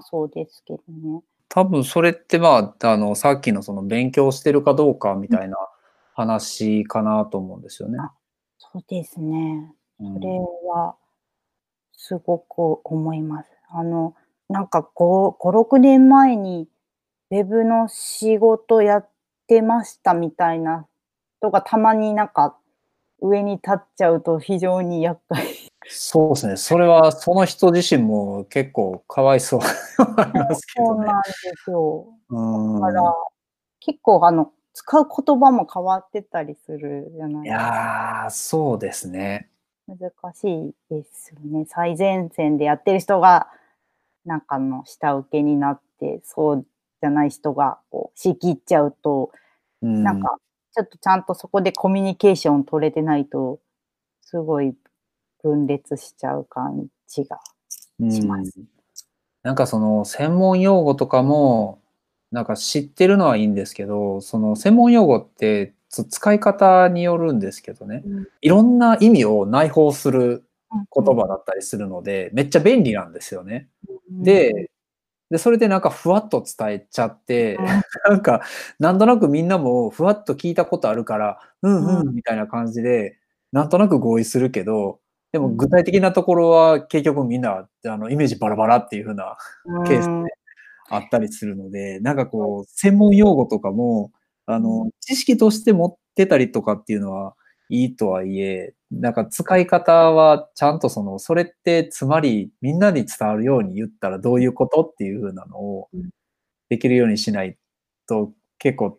[0.01, 1.23] そうですけどね。
[1.49, 5.57] 多分それってまあ、あの、さっきのその勉強してるかどうかみたいな
[6.15, 7.99] 話かなと思うんですよね。
[8.59, 9.75] そうですね。
[10.01, 10.29] うんそれ
[10.67, 10.97] は、
[11.93, 13.49] すごく思います。
[13.71, 14.15] あの、
[14.49, 16.69] なんか5、5、6年前に、
[17.31, 19.09] ウェブの仕事やっ
[19.47, 20.87] てましたみたいな
[21.41, 22.59] 人がたまになんか
[23.21, 25.47] 上に立っちゃうと非常に厄介。
[25.89, 26.57] そうですね。
[26.57, 30.97] それはその人自身も結構かわいそうありますけどね。
[30.97, 31.33] そうなんで
[31.65, 32.07] すよ。
[32.29, 33.15] うんだから、
[33.81, 37.63] 結構あの、使う言葉も変わってたりするじゃないいですか。
[37.63, 39.52] やー、そうですね。
[39.87, 39.99] 難
[40.35, 41.65] しいですよね。
[41.67, 43.49] 最前線でやってる人が、
[44.25, 46.67] なんかの下請けになって、そう
[47.01, 49.33] じゃない人がこう仕切っちゃうと、
[49.83, 50.39] うんなんか、
[50.75, 53.61] ちょっとちゃんとそこでコミュニケーション取れてないと、
[54.21, 54.75] すごい
[55.43, 57.41] 分裂しちゃう感じが。
[58.11, 58.65] しますうん
[59.43, 61.83] なんかその専門用語とかも、
[62.31, 68.27] なんか知ってるのはいいんですけど、その専門用語ってつ使い方によるんですけどね、うん。
[68.41, 70.45] いろんな意味を内包する
[70.95, 73.69] 言葉だったりするので、めっちゃ便利なんですよね。
[74.11, 74.71] で、
[75.31, 77.65] で、それでなんかふわっと伝えちゃって、うん。
[78.11, 78.43] なんか、
[78.79, 83.19] なんとなくみんなもふわっと聞いたことあるから、うんううんみたいな感じで、
[83.53, 85.01] なんとなく合意するけど、
[85.33, 85.57] でもうん。
[85.57, 89.85] 具体的なところは結局みんなあのイメージバラバラっていう風なうん。
[89.85, 90.13] ケースで
[90.91, 94.13] あったりするので、なんかこう、専門用語とかも、
[94.47, 97.35] あうの、知識として持ってたりとかっていうのは
[97.69, 106.11] いいとはいえ、なんか使い方はちゃんとその、それってつまりみんなに伝わるように言ったらどういうことっていう風なのをうん
[106.71, 107.59] できるようにしない
[108.09, 108.99] と結構、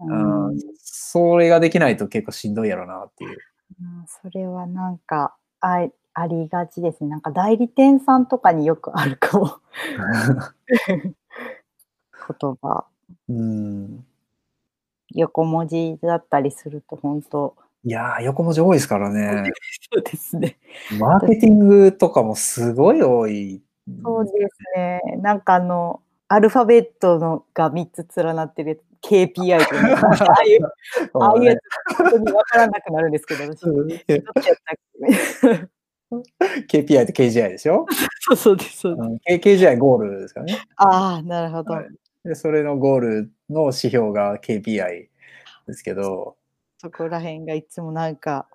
[0.00, 3.38] うんうんそれができないと結構しんどいやろなっていう。
[3.80, 7.10] うんそれはなんかあありがちですね。
[7.10, 9.58] なんか代理店さんとかによくあるかも。
[12.40, 12.86] 言葉。
[13.28, 14.04] うん。
[15.14, 17.56] 横文字だったりすると本当。
[17.84, 19.50] いやー、横文字多いですからね。
[19.92, 20.58] そうですね。
[20.98, 23.62] マーケティングとかもすごい多い。
[24.04, 24.36] そうです
[24.76, 25.00] ね。
[25.22, 30.64] なんかあの、アルファベットのが3つ連なってる KPI とか、ああいう、
[31.18, 31.60] ああいうやつ、
[31.96, 33.64] 本当にわからなくなるんですけど、私、
[36.68, 37.86] KPI と KGI でしょ、
[38.20, 38.96] そうそうです、そう
[39.26, 39.48] です。
[39.48, 40.58] ?KGI ゴールですからね。
[40.76, 41.74] ああ、なるほど。
[41.74, 41.88] はい
[42.24, 45.08] で、それのゴールの指標が KPI
[45.66, 46.36] ですけど、
[46.78, 48.48] そこら辺がいつもなんか、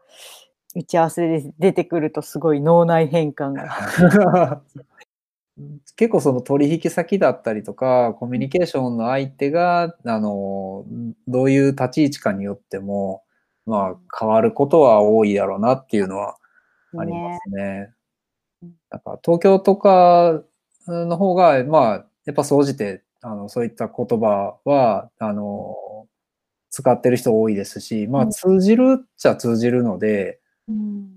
[0.75, 4.61] 打ち合わせで出てくるとすごい脳内変換が。
[5.95, 10.83] 結構その取引先だったりとか、コミュニケーションの相手が、あの、
[11.27, 13.23] どういう立ち位置かによっても、
[13.65, 16.37] まあ変わることは多いだろうなっていうのは
[16.97, 17.89] ありますね。
[17.89, 17.95] うん
[18.89, 20.41] なんか東京とか
[20.87, 25.75] の方が、まあ、やっぱ総じて、あの、そういった言葉は、あの、
[26.69, 28.29] 使ってる人多いですし、まあうん。
[28.29, 31.09] 通じるっちゃ通じるので、うん。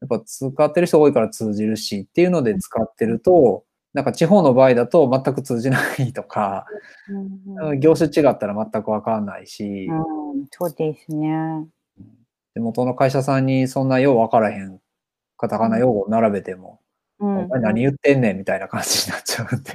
[0.00, 6.66] やっぱ使ってる人多いから通じるしっていうので使ってると、なんか地方の場合だと全く通じないとか、
[7.60, 9.94] うん業種違ったら全くわかんないし、う
[10.42, 11.68] ん、そうですね。
[12.54, 14.80] 地元の会社さんにそんなようわからへん
[15.36, 16.80] カタカナ用語を並べても、
[17.20, 17.38] うん。
[17.44, 19.72] お前何言ってんねんみたいな感じになっちゃうんで。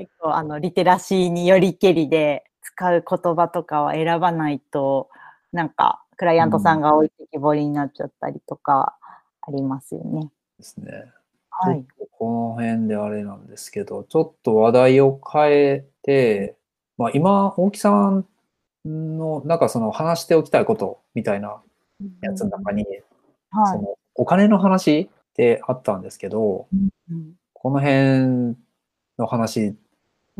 [0.00, 5.10] 結構あのリテラシーによりけりで使う言葉とかは選ばないと
[5.52, 8.96] なんかクライアントさんが置いてきぼりになっちゃったりとか
[9.42, 10.30] ありますよね。
[10.58, 11.12] ですね。
[11.50, 11.84] はい。
[12.12, 16.56] この辺であれなんですけど、ちょっと話題を変えて、
[16.96, 18.26] まあ今、大木さん
[18.86, 21.60] のなんかその話しておきたいことみたいな
[22.22, 22.84] やつの中に、
[23.50, 28.56] はいそのお金の話ってあったんですけど、うんこの辺
[29.18, 29.76] の話、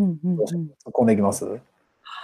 [0.01, 1.61] うんうんん突っ込んでいきます？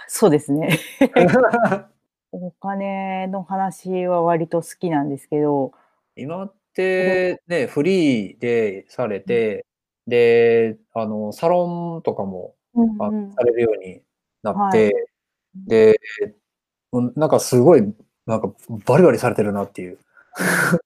[0.07, 0.79] そうですね。
[2.31, 5.71] お金の話は割と好きなんですけど、
[6.15, 9.65] 今ってね、フリーでされて、
[10.07, 14.01] で、あの、サロンとかもうんあうんされるように
[14.43, 15.09] なっはて、
[15.55, 15.99] で、
[16.91, 17.93] うんなんかすごい、
[18.25, 18.51] なんか
[18.85, 19.99] バリバリされてるなっていう。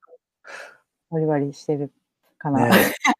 [1.10, 1.92] バリバリしてる
[2.38, 2.68] かな。
[2.68, 2.72] ね、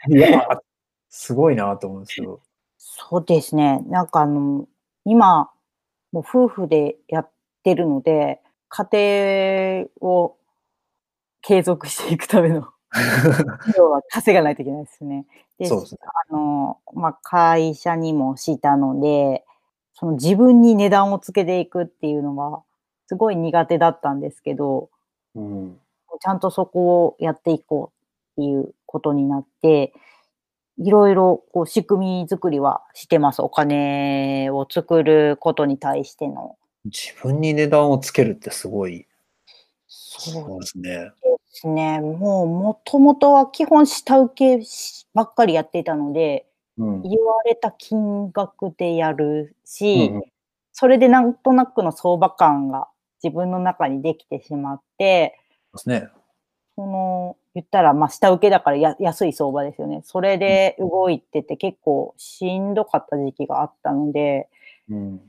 [0.10, 0.62] いや、
[1.10, 2.40] すごいなと思うんですけど。
[2.84, 3.84] そうですね。
[3.88, 4.68] なんかあの、
[5.06, 5.52] 今、
[6.12, 7.30] もう夫婦でやっ
[7.64, 10.36] てるので、家庭を
[11.42, 12.68] 継続していくための
[13.78, 15.28] 要は稼がないといけないですね。
[15.60, 16.00] で、そうですね。
[16.30, 19.46] あの、まあ、会社にもしたので、
[19.94, 22.64] その自分に値段をつけていくっていうのが、
[23.06, 24.90] すごい苦手だったんですけど、
[25.36, 25.80] うん。
[26.20, 27.92] ちゃんとそこをやっていこ
[28.38, 29.94] うっていうことになって、
[30.84, 33.42] いろいろこう仕組み作りはしてます。
[33.42, 36.58] お金を作ることに対しての。
[36.86, 39.06] 自分に値段をつけるってすごい、
[39.88, 40.92] そうですね。
[40.92, 41.12] で
[41.52, 42.00] すね。
[42.02, 47.02] もうもともとは基本下請けしばっかりやっていたので、うん。
[47.04, 50.22] 言われた金額でやるし、うんうん
[50.74, 52.88] それでなんとなくの相場感が
[53.22, 55.38] 自分の中にできてしまって、
[55.74, 56.08] ですね。
[56.76, 60.02] その、言ったら、まあ、下請けだからや安い相場ですよね。
[60.04, 64.48] それで動いてて結構しんどかった時期があったので、
[64.90, 65.22] うん。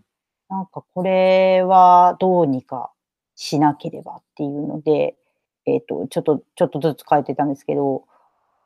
[0.49, 2.93] なんかこれはどうにか
[3.35, 5.17] しなければっていうので、
[5.67, 8.05] えっ、と、ちょっと、ちょっとずつ書いてたんですけど、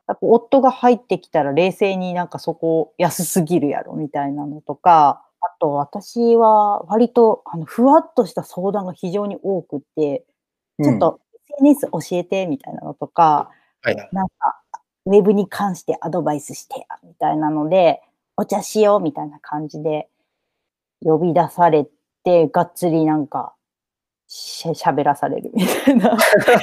[0.08, 10.24] やっぱ夫が入ってきたら冷静になんかそこ安すぎるやろみたいなのとか、あと、私は割と、あの、ふわっとした相談が非常に多くて、
[10.82, 11.20] ちょっと
[11.60, 13.50] SNS 教えてみたいなのとか、
[13.82, 14.08] はいはい。
[14.12, 14.60] なんか、
[15.06, 18.02] ウェブに関してアドバイスしてやみたいなので、
[18.36, 20.08] お茶しようみたいな感じで
[21.00, 21.86] 呼び出され
[22.24, 23.54] て、がっつりなんか、
[24.28, 26.16] し喋らされるみたいな。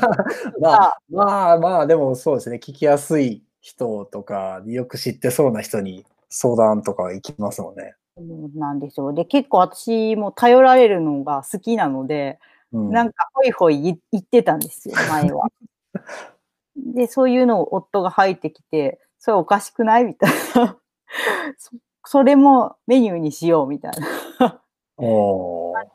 [0.60, 2.58] まあ、まあまあ、でもそうですね。
[2.58, 7.96] 聞きやすい人とか、よく知ってそうな人に相談とか行きますもんね。
[8.18, 9.14] そうなんですよ。
[9.14, 12.39] で、結構私も頼られるのが好きなので、
[12.74, 15.47] うん、なんかホイホイ言言ってたんですよ、前は。
[16.76, 20.05] で、そういうのを夫が入ってきて、それおかしくない？
[20.05, 20.80] みたいな。
[21.57, 21.71] そ
[22.05, 23.99] それもメニューにしようみたいな
[24.38, 24.59] 感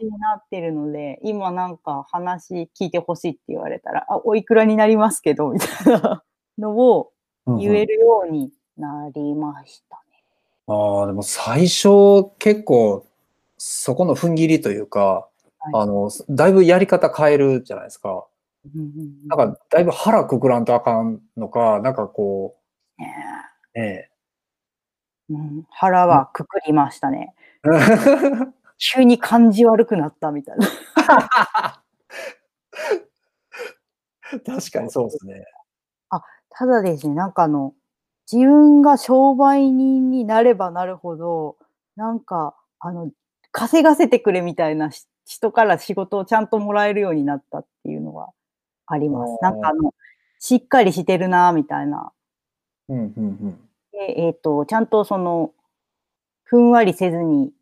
[0.00, 6.22] じになってるので、今なんか話聞いてほしいって言われたら、あ、おいくらになりますけど、みたいな
[6.56, 7.12] のを
[7.46, 10.24] 言えるようになりましたね。
[10.66, 13.04] ああ、でも最初結構
[13.58, 15.37] そこの踏ん切りというか、はい
[15.74, 18.26] あの、だいぶやり方変えるじゃないですか。
[19.28, 22.56] なんかだいぶ腹くくらんとあかんのか、なんかこ
[22.98, 23.14] ね
[23.74, 24.10] う、ねえ
[25.30, 27.34] うん、腹はくくりましたね。
[27.64, 27.68] え。
[28.78, 30.66] 急に感じ悪くなったみたいな。
[34.44, 35.44] 確かにそうですね。
[36.50, 37.74] ただですね、なんかあの、
[38.30, 41.56] 自分が商売人になればなるほど、
[41.96, 43.10] なんか、あの、
[43.52, 48.30] 稼がせてくれみたいなし人から仕事をちゃんともらえるようになったっていうのは
[48.86, 49.36] あります。
[49.42, 49.92] なんかあの、
[50.38, 52.12] しっかりしてるな、みたいな。
[52.88, 53.60] うんうんうん。
[53.92, 55.52] でえっ、と、ちゃんとその、
[56.44, 57.52] ふんわりせずに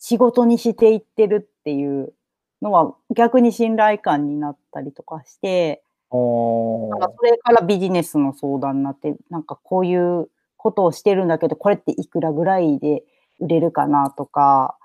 [0.00, 2.12] 仕事にしていってるっていう
[2.60, 13.04] のは逆に信頼感になったりとかして、おなんかそれからビジネスの相談になって、なんかこういうことをしてるんだけど、これっていくらぐらいで
[13.38, 14.76] 売れるかなとか、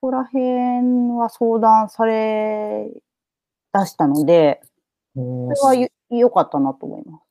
[0.00, 2.88] ここら辺は相談され
[3.72, 7.22] 出したので、ーそれはゆ良かったなと思います。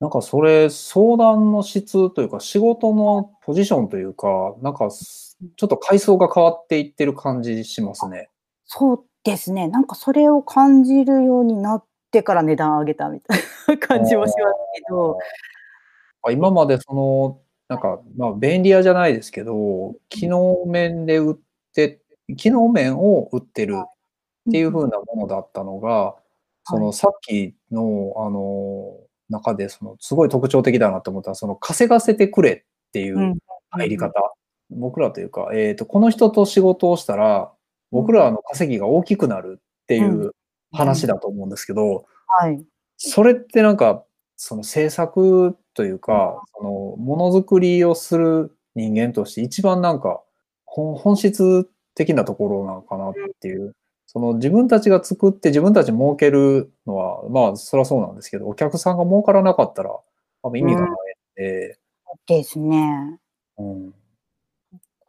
[0.00, 8.30] なんかそれ、相談の質というか、仕事のポジションというか、なんかすちょっと階層が変わっていってる感じしますね。
[8.64, 9.68] そうですね。
[9.68, 14.34] なんかそれを感じるようになってから値段上げたみたいな感じもします
[14.74, 15.18] けど、
[16.22, 21.36] あ今までその、なんか、まあ、便利屋じゃないですけど、機能面で売っ
[21.74, 22.00] て、
[22.36, 26.16] 機能面を売ってるっていう風なものだったのが、
[26.64, 28.96] そのさっきの、あの、
[29.30, 33.38] 中で、その、すごい特徴的だなと思ったのは、その、稼がせてくれっていううん。
[33.70, 34.12] 入り方。
[34.70, 37.52] 僕らというか、えっと、この人と仕事をしたら、
[37.90, 40.32] 僕らの稼ぎが大きくなるっていう
[40.72, 42.64] 話だと思うんですけど、はい。
[42.96, 44.04] それってなんか、
[44.36, 50.22] その制作というか、そのものづくりをする人間として一番なんか
[50.64, 51.68] 本本質
[51.98, 53.74] 的なところなのかなっていう、
[54.06, 59.90] その自分たちが作って自分たち儲けるのは、まあそりゃそうなんですけど、お客さんが儲からなかったら
[60.42, 60.94] 多分意味がないん
[61.36, 61.78] で、
[62.26, 63.18] ですね。
[63.58, 63.90] うん。
[63.90, 63.98] こ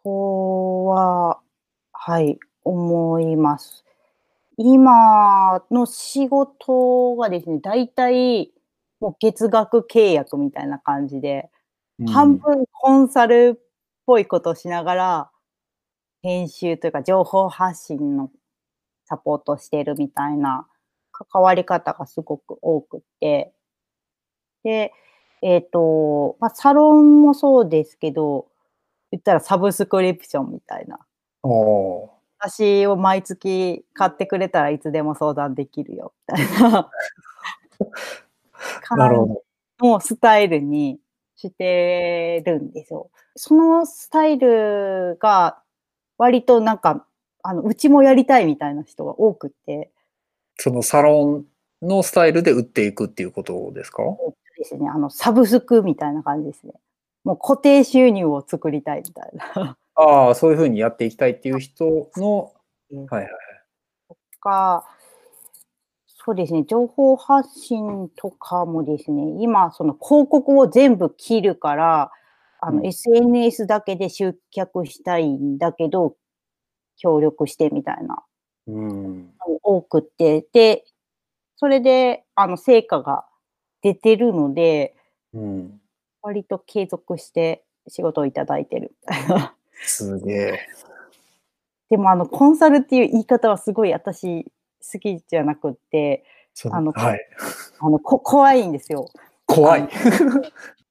[0.04, 1.40] こは、
[1.94, 3.86] はい、思います。
[4.58, 8.52] 今の仕事はですね、大体、
[9.00, 11.50] もう月額契約みたいな感じで、
[12.08, 13.62] 半分コンサルっ
[14.06, 15.32] ぽいことをしながら、
[16.22, 18.32] 編集というか情報発信の
[19.06, 20.68] サポートしてるみたいな
[21.12, 23.54] 関わり方がすごく多くて、
[24.64, 24.94] で、
[25.42, 28.48] えっ、と、まあ、サロンもそうですけど、
[29.12, 31.00] 言ったらサブスクリプションみたいな。
[32.40, 36.90] 私を毎月買ってくれたらいつでも相談できるよ、みたいな
[38.96, 39.44] なるほど。
[39.88, 41.00] のスタイルに
[41.36, 43.10] してるんですよ。
[43.36, 45.62] そのスタイルが
[46.20, 47.08] 割となんか、
[47.42, 49.90] あの、うちもやりたいみたいな人が多くて、
[50.58, 51.46] そのサロン
[51.82, 54.04] のスタイルで売っていくっていうことですか？
[54.58, 56.74] ですね、あの、サブスクみたいな感じですね。
[57.24, 59.78] もう固定収入を作りたいみたいな。
[59.96, 62.52] ああ、そういうふうにやっていきたいっていう人の、
[63.10, 63.30] はいはい。
[64.42, 64.86] か、
[66.08, 72.12] そうですね、情報発信とかもですね、今、その広告を全部切るから、
[72.62, 76.16] あの、うん SNS だけで集客したいんだけど、
[76.98, 78.24] 協力してみたいな
[78.68, 79.34] うん。
[79.64, 80.86] 多くて、で、
[81.56, 83.26] それで、あの、成果が
[83.82, 84.96] 出てるので、
[85.34, 85.82] うん。
[86.22, 88.94] 割と継続して仕事をいただいてる。
[89.82, 90.60] すげえ。
[91.90, 94.46] でも、あの、コンサルっていう言い方はすごい私
[94.94, 96.24] 好きじゃなくって、
[96.72, 97.20] あのはい。
[97.80, 99.08] あの、こ怖いんですよ。
[99.46, 99.90] 怖い。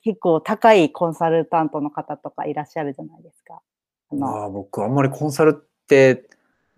[0.09, 3.61] 結構高いコンサルタントの方とかいらっしゃるじゃないですか。
[4.11, 4.27] あの。
[4.27, 6.25] ああ、僕あんまりコンサルって、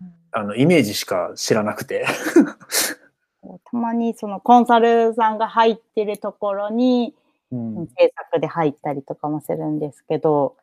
[0.01, 0.13] うん。
[0.33, 2.05] あの、イメージしか知らなくて。
[3.63, 7.15] たまにそのコンサルさんが入ってるところに、
[7.53, 7.87] うん。
[7.97, 10.57] 制作で入ったりとかもするんですけど、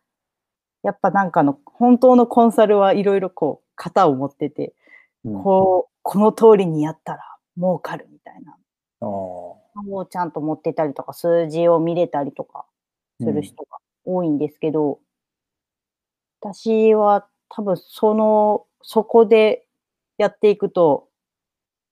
[0.82, 4.74] やっぱなんかの本当のコンサルはいろいろこう型を持ってて、
[5.24, 5.42] うん。
[5.42, 7.20] こう、この通りにやったら
[7.56, 8.58] 儲かるみたいな。
[9.00, 9.06] あ
[9.90, 12.66] をちゃんと持ってたりとか、数字を見れたりとか
[13.20, 15.00] する人が多いんですけど、
[16.40, 19.66] 私は多分その、そこで
[20.16, 21.08] やっていくと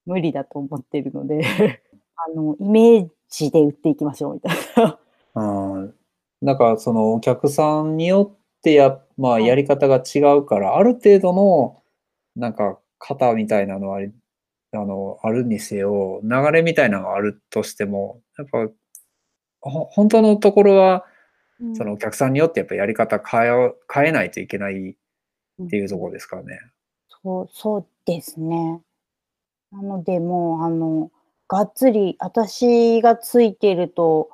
[0.06, 1.42] 無理だと思ってるので、
[2.16, 4.98] あの、イメージで売っていきましょうみたいな。
[5.34, 5.94] うん
[6.42, 9.46] なんかそのお客さんによってや、まあ、はい。
[9.46, 11.82] やり方が違うから、ある程度の
[12.36, 14.00] なんか型みたいなのは
[14.72, 18.72] あのあるにせよ流れみたいなのがあるとしてもやっぱ
[19.60, 21.04] ほ本当のところは
[21.74, 24.96] そのお客さんによってやっぱやり方変え変えないといけない
[25.62, 26.60] っていうところですからね。
[27.22, 28.80] そう、そうですね。
[29.72, 31.10] なので、もう、あの、
[31.48, 34.30] がっつり、私がついてると、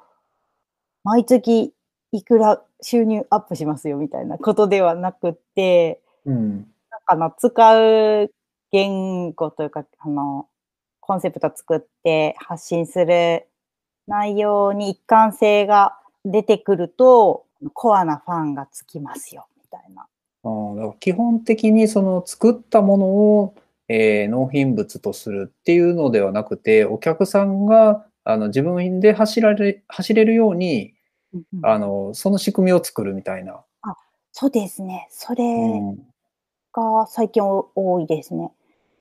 [1.04, 1.72] 毎月
[2.12, 6.58] いくら収入アップしますよみたいなことではなくって、うん
[6.90, 7.78] なんかな、使
[8.24, 8.30] う
[8.72, 10.48] 言語というか、あの、
[11.00, 13.46] コンセプト作って発信する
[14.06, 17.44] 内容に一貫性が出てくると、
[17.74, 20.06] コアなファンがつきますよ、みたいな。
[20.44, 23.54] あーだから基本的にその作ったものを、
[23.88, 30.94] えー納品物とするっていうのではなくて、お客さんがあの自分で走られ走れるように
[31.62, 33.62] あのその仕組みを作るみたいな。
[34.32, 35.08] そうですね。
[35.10, 36.12] それうん
[36.72, 38.50] が最近お多いですね。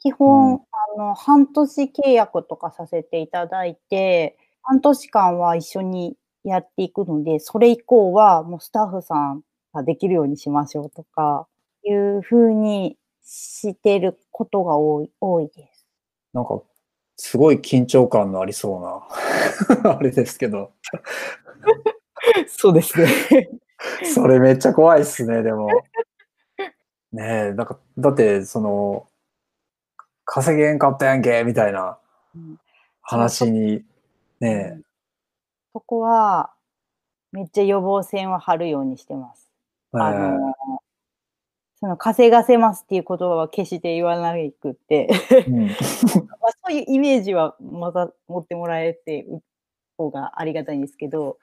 [0.02, 0.60] 基本、うん
[0.98, 9.44] あの、半年契約とかさせていただいて、半年間は一緒にやっていくので、それ以降はもうスタッフさん
[9.74, 11.48] ができるようにしましょうとか、
[11.84, 15.88] いうふうにしてることが多い、多いです。
[16.34, 16.62] なんか
[17.18, 20.72] すごい緊張感のありそうな あれですけど、
[22.48, 23.08] そうですね。
[24.14, 25.68] それめっちゃ怖いっすね、でも。
[27.12, 29.08] ねえ、なんかだってその
[30.26, 31.98] 稼げんかったやんけみたいな
[32.36, 32.60] うん。
[33.02, 33.84] 話に
[34.40, 34.82] ねえ。
[35.74, 36.54] そこは、
[37.32, 39.50] めっちゃ予防線を張るようにしてます。
[39.94, 40.54] あの、
[41.80, 45.10] その稼がせますっていう言葉は決して言わなくって、
[45.48, 45.68] うん。
[45.68, 45.76] まあ、
[46.66, 49.26] そういうイメージはまた持ってもらえて
[49.98, 51.38] 方がありがたいんですけど、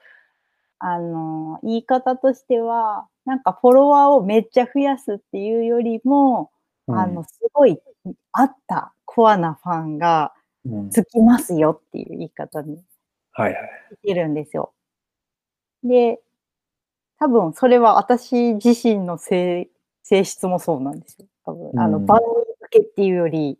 [0.79, 6.51] あの、言い方としては、なんかフォロワーをめっちゃ増やすっていうよりも、
[6.87, 7.81] あの、すごい
[8.33, 10.33] あったコアなファンが
[10.67, 10.91] うん。
[10.91, 12.83] つきますよっていう言い方に
[13.33, 13.49] は
[14.03, 14.73] いるんですよ。
[15.83, 16.21] で、
[17.19, 19.69] 多分それは私自身の性
[20.03, 21.27] 性質もそうなんですよ。
[21.45, 22.07] 多分、あの、うん。
[22.07, 23.59] 番組向けっていうより、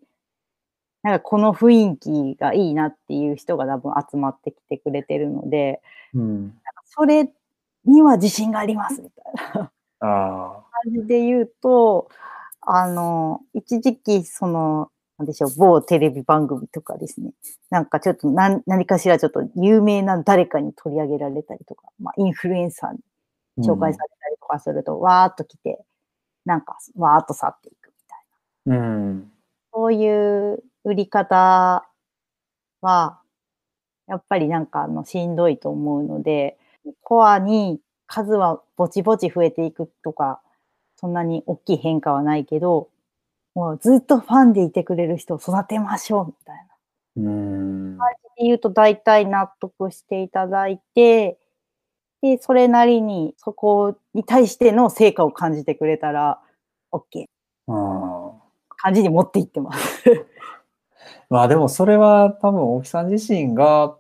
[1.03, 5.81] なんかこの雰囲気がいいなっていう人が多分集まってきてくれてるので、
[6.15, 7.31] うん、それ
[7.85, 9.25] には自信がありますみたい
[9.55, 9.71] な
[10.01, 12.09] あ感じで言うと、
[12.71, 17.33] あの、一時期その、なんでしょう、某テレビ番組とかですね、
[17.71, 22.99] なんかちょっと何何かしらちょっと有名な誰かに取り上げられたりとか、まあ、インフルエンサーに
[23.59, 23.63] あ。
[23.63, 25.83] 紹介されたりとかすると、わーっと来て、
[26.45, 28.79] なんかわーっと去っていくみたいな。
[28.79, 28.81] う
[29.13, 29.33] ん。
[29.73, 31.89] そういう売り方
[32.83, 33.21] は、
[34.07, 36.59] やっぱりなんかあのしんどいと思うので、
[37.03, 40.43] コアに数はぼちぼち増えていくとか、
[41.01, 42.89] そんなに大きい変化はないけど、
[43.55, 46.65] もうずっとファンでいてくれる人を育てましょうみたいな。
[47.17, 47.95] うん。
[47.95, 47.99] っ
[48.37, 51.39] ていうと大体納得していただいて、
[52.21, 56.41] で、それなりにそこに対しての成果を感じてくれたら、
[56.93, 57.27] OK。
[57.69, 58.33] あ
[58.77, 60.05] 感じに持っていってます。
[61.31, 63.97] まあでもそれは多分大木さん自身が、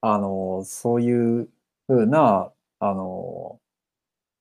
[0.00, 1.48] あの、そういう
[1.86, 3.58] ふうな、あの、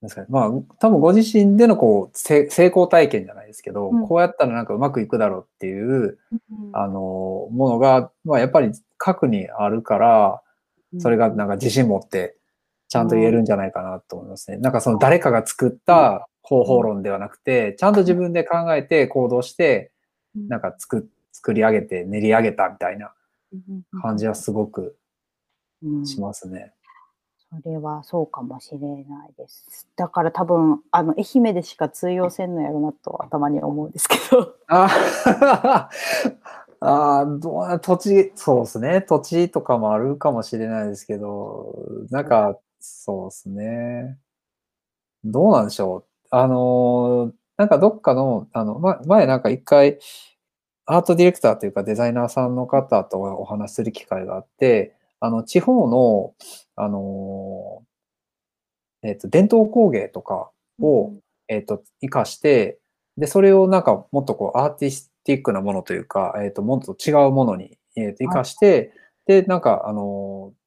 [0.01, 4.07] なんですかね、まあ多分ご自身でのこうせ成功体験じゃないですけど、うん。
[4.07, 6.19] こうやったらなんかうまくいくだろうっていう、
[6.73, 10.41] あの、ものが、まあやっぱり核にあるから、
[10.99, 12.37] それがなんか自信持って
[12.87, 14.57] ちゃんと言えるんじゃないかなと思いますね。
[14.57, 19.91] なんかその誰かが作った方法論ではなくて、ちゃんと自分で考えて行動して、
[20.35, 21.01] なんか作っ
[21.37, 23.13] 作り上げて練り上げたみたいな
[24.01, 24.97] 感じはすごく
[25.83, 26.05] うん。
[26.05, 26.73] しますね。
[27.51, 29.87] それはそうかもしれないです。
[29.95, 34.55] だから多分、あの、愛媛でしか通用せんのやろなとはたまに思うんですけど。
[34.67, 35.89] あ
[36.79, 39.01] あどう土地、そうですね。
[39.01, 41.73] 土地とかもあるかもしれないですけど、
[42.11, 44.17] なんか、そうですね。
[45.23, 46.05] どうなんでしょう。
[46.29, 49.99] あのなんかどっかの、あの、ま、前なんか一回、
[50.87, 56.33] アートディレクターというかデザイナーさんの方とお話しする機会があって、あの、地方の、
[56.75, 61.13] あのーえっ、と、伝統工芸とかを、
[61.47, 62.79] えっ、と、活かして、
[63.17, 68.91] で、それをなんかもっとこう、アーティスティックなものというか、えっ、と、もっと違うものに、えーと、活かして、
[69.25, 70.57] で、なんか、あのー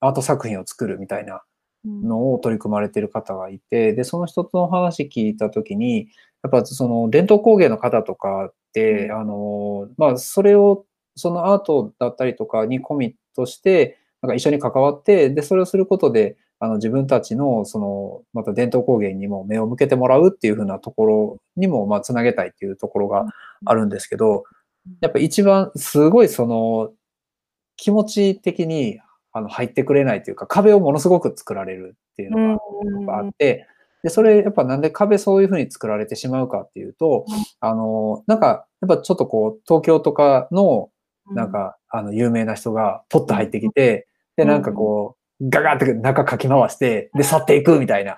[0.00, 1.42] アート作品を作るみたいな
[1.84, 2.08] うん。
[2.08, 6.08] のを取り組まれてる方がいて、で、その人の話聞いたときに、
[6.42, 9.12] やっぱその伝統工芸の方とかって、うん。
[9.12, 10.84] あの、まあ、それを、
[11.16, 23.26] そのアートだったりとかにコミットして、なんか一緒に関わって、で、それをすることで、あの、自分たちの、その、また伝統工芸にも目を向けてもらうっていうふうなところにも、まあ、つなげたいっていうところが
[23.64, 24.44] あるんですけど、
[25.00, 26.92] やっぱ一番、すごいその、
[27.76, 29.00] 気持ち的に、
[29.32, 32.58] あの、入ってくれないというか、壁をものすごく作られるっていうの
[33.06, 33.66] が、あって、
[34.02, 37.24] で、それ、やっぱなんで壁そういうふうに作られてしまうかっていうと、
[37.60, 40.90] あの、なんか、やっぱちょっとこう、東京とかの、
[41.34, 44.08] なん、か、あの、有名な人がポッと入ってきて、
[44.40, 48.16] で、なんかこう、ガガって中かき回して、で、去っていくみたいな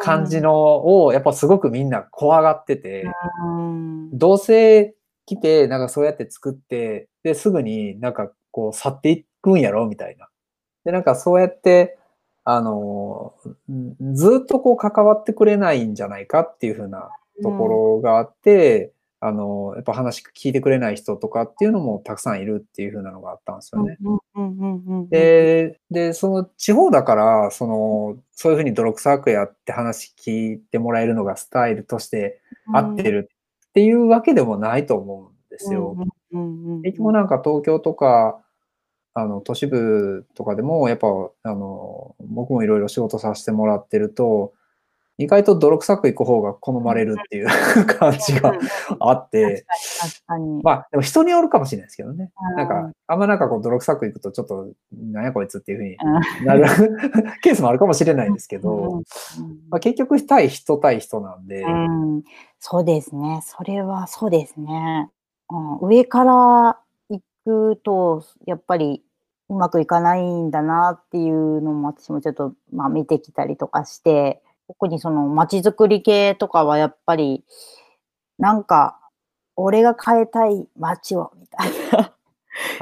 [0.00, 3.06] 感じのを、やっぱすごくみんな怖がってて、
[3.46, 4.94] うん、どうせ
[5.24, 10.28] 来て、なんかそうやって作って、で、すぐになんかこう去っていくんやろみたいな。
[10.84, 11.98] で、なんかそうやって、
[12.44, 13.32] あの、
[13.70, 17.10] んずっとこう関わってくれないんじゃないかっていうふうな
[17.42, 18.92] ところがあって、
[19.24, 23.96] あの、やっぱ話聞いてくれない人とかっていうのもたくさんいるっていうふうなのがあったんですよね。
[25.10, 32.40] で、で、その地方だから、その、そういうふうに泥臭くやって話聞いてもらえるのがスタイルとして
[32.74, 35.96] 合ってるっていうわけでもないと思うんですよ。
[36.32, 38.42] うんうんうんうん、結局なんか東京とか、
[39.14, 41.06] あの、都市部とかでも、やっぱ、
[41.44, 44.52] あの、僕もいろいろ仕事させてもらってると、
[45.18, 47.46] 意外と泥臭く行く方が好まれるっていう
[47.86, 48.54] 感じが
[48.98, 49.64] あって。
[50.62, 52.30] まあ、でも人によるかもしれないですけどね。
[52.50, 52.56] うん。
[52.56, 55.96] なんか、あんまなんかこう泥臭く行くとちょっと、なんやこいつっていうふうに
[56.40, 56.46] うん。
[56.46, 56.64] なる。
[57.42, 59.02] ケースもあるかもしれないんですけうんど、
[59.70, 62.22] まあ、結局対人対人なんで、うん、
[62.58, 63.40] そうですね。
[63.42, 65.10] それはそうですね。
[65.50, 66.78] うん、上から
[67.10, 69.04] 行くと、やっぱり
[69.48, 77.44] うまくいかないんだなっていうのも私もちょっと、まあ、見てきたりとかして、特にその街づくり系とかはやっぱり、
[78.38, 78.98] なんか、
[79.56, 82.14] 俺が変えたい街を、みたいな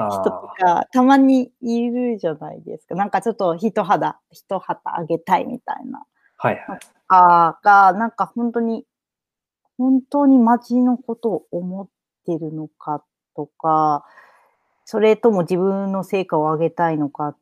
[0.09, 2.95] 人とあか、たまにいるじゃないですか。
[2.95, 6.03] なんかちょっと一肌、一旗あげたいみたいな。
[6.37, 6.79] はいはい。
[7.07, 8.85] あーが、なんか本当に、
[9.77, 11.87] 本当に街のことを思っ
[12.25, 13.03] てるのか
[13.35, 14.05] とか、
[14.85, 17.37] それとも自分の成果を上げたいのかっ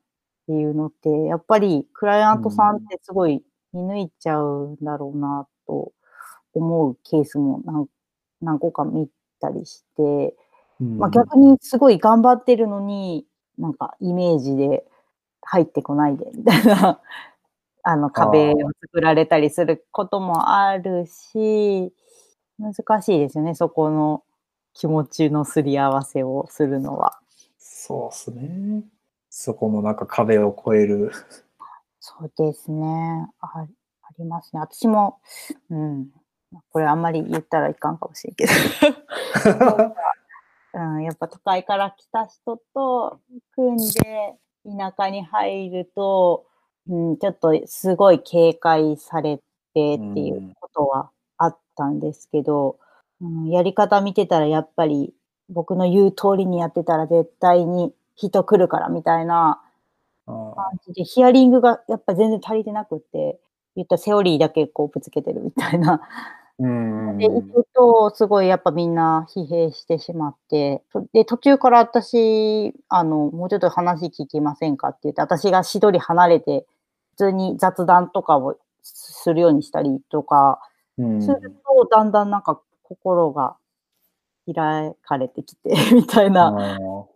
[0.47, 3.43] ていうのって、やっぱりクライアントさんってすごい
[3.73, 5.91] 見抜いちゃうんだろうなと
[6.53, 7.87] 思うケースも何
[8.41, 9.09] 何個か見
[9.39, 10.35] たりして、
[10.79, 13.25] まあ、逆にすごい頑張ってるのに、
[13.57, 14.85] なんかイメージで
[15.41, 17.01] 入ってこないでみたいな
[17.83, 21.93] あの壁を作られたりすることもあるし、
[22.57, 24.23] 難しいですよね、そこの
[24.73, 27.19] 気持ちのすり合わせをするのは。
[27.57, 28.83] そうですね。
[29.29, 31.11] そこのなんか壁を越える。
[31.99, 33.27] そうですね。
[33.39, 33.67] ああ
[34.17, 34.59] りますね。
[34.59, 35.19] 私も、
[35.69, 36.07] うん。
[36.71, 38.51] これあんまり言ったらいかんかもしれんけど。
[40.71, 43.19] うん、やっぱ都会から来た人と
[43.55, 46.45] 組んで田舎に入ると、
[46.87, 49.43] うん、ちょっとすごい警戒されてっ
[49.73, 49.83] て
[50.19, 52.77] いうことはあったんですけど、
[53.21, 55.13] うん、やり方見てたらやっぱり
[55.49, 59.61] 僕の言う通りにやってたら絶対に人来るからみたいな
[60.55, 63.39] 感じで、ヒアリングがやっぱ全然足りてなくて、
[63.75, 66.01] 言ったセオリーだけこうぶつけてるみたいな。
[66.59, 76.65] うんで、行くと、すごいやっぱみんな疲弊してしまって、で、途中から私、あの、もうちょっと話聞きませんかって言って、私がしどり離れて、
[77.11, 80.59] 普通に雑談とかをするようにしたりとか、
[80.97, 81.21] うん。
[81.21, 83.55] すると、だんだんなんか心が
[84.45, 87.07] 開かれてきて、 みたいなの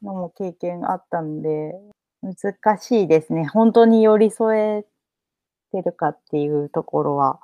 [0.00, 1.74] も経験あったので、
[2.22, 3.46] 難しいですね。
[3.46, 4.84] 本当に寄り添え
[5.72, 7.40] てるかっていうところは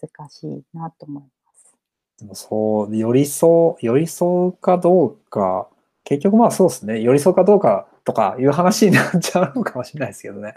[0.00, 1.76] 難しいなと思います。
[2.18, 5.68] でもそう、寄り添う、寄り添うかどうか、
[6.04, 10.54] 結局まあそうですね、寄り添うかどうかとかいう話になっちゃうのかもしれないですけどね。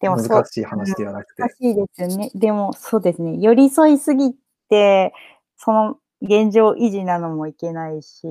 [0.00, 1.42] でも難しい話ではなくて。
[1.42, 2.30] 難しいですよね。
[2.34, 3.38] でもそうですね。
[3.38, 4.34] 寄り添いすぎ
[4.68, 5.14] て、
[5.56, 8.26] その現状維持なのもいけないし、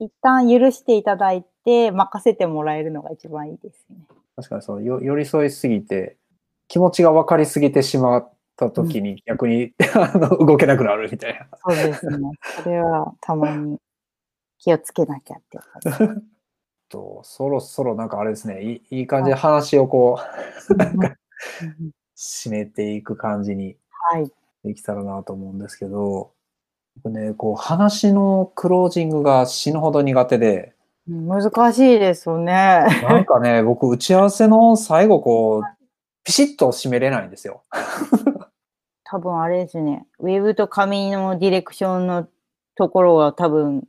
[0.00, 3.96] 一旦許していただいて任せてもらえるのが一番いいですね。
[4.36, 6.16] 確かにそうよ寄り添いすぎて、
[6.68, 11.46] 気持ちが分かりすぎてしまった時に逆に、 あの動けなくなるみたいな。
[11.66, 12.30] そうですね。
[12.62, 13.78] それはたまに
[14.58, 16.22] 気をつけなきゃって感じ。
[16.88, 20.18] とそろそろなんかあれですね、いいいい感じで話をこ
[20.70, 21.16] う、なんか
[21.62, 24.30] うん締めていく感じにはい。
[24.62, 26.32] できたらなと思うんですけど、
[27.02, 30.74] 僕ね、こう話のクロージングが死ぬほど苦手で、うん
[31.06, 32.86] 難しいですよね。
[33.02, 35.62] なんかね、 僕打ち合わせの最後こう、
[36.24, 37.62] ピシッと締めれないんですよ。
[39.04, 40.06] 多分あれですね。
[40.18, 42.26] ウェブと紙のディレクションの
[42.74, 43.86] ところは多分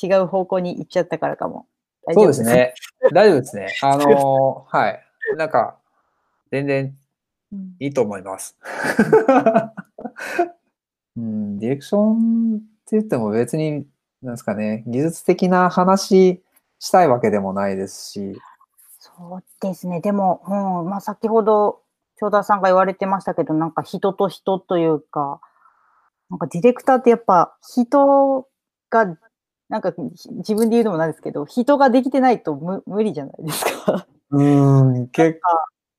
[0.00, 1.66] 違う方向に行っちゃったからかも。
[2.12, 2.42] そうです。
[2.42, 2.74] ね。
[3.12, 3.74] 大丈夫ですね。
[3.82, 5.02] あのー はい。
[5.36, 5.76] なんか、
[6.50, 6.96] 全然
[7.52, 8.56] うんいいと思います。
[11.16, 13.86] うん、ディレクションって言っても別に、
[14.22, 16.42] なんですかね、技術的な話
[16.78, 18.40] したいわけでもないですし、
[18.98, 20.00] そうですね。
[20.00, 21.80] でも、うん、まあ先ほど、
[22.20, 25.40] 長田さんが言われてましたけど、なんか人と人というか、
[26.30, 28.46] なんかディレクターってやっぱ人
[28.90, 29.16] が、
[29.68, 34.06] なんかひ自分で言うのもなんですけど、人ができてないと無無理じゃないですか。
[34.30, 35.40] うん、結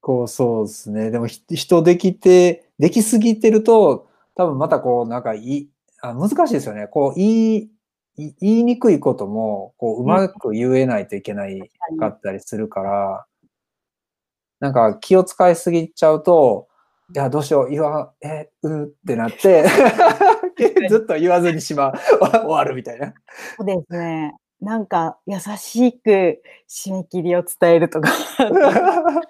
[0.01, 1.11] 構そうですね。
[1.11, 5.69] でもひ人できて、できすぎてると、多分またこう、なんかいい、
[6.01, 6.87] あ難しいですよね。
[6.87, 7.71] こう、言い、い
[8.17, 13.25] 言いにくいことも、こう、うまく言えないといけないかったりするから、
[14.59, 16.67] なんか気を使いすぎちゃうと、
[17.15, 19.65] いや、どうしよう、言わ、え、うってなって、
[20.89, 23.13] ずっと言わずにしまう、 終わるみたいな。
[23.57, 24.35] そうですね。
[24.61, 28.11] なんか優しく締め切りを伝えるとか、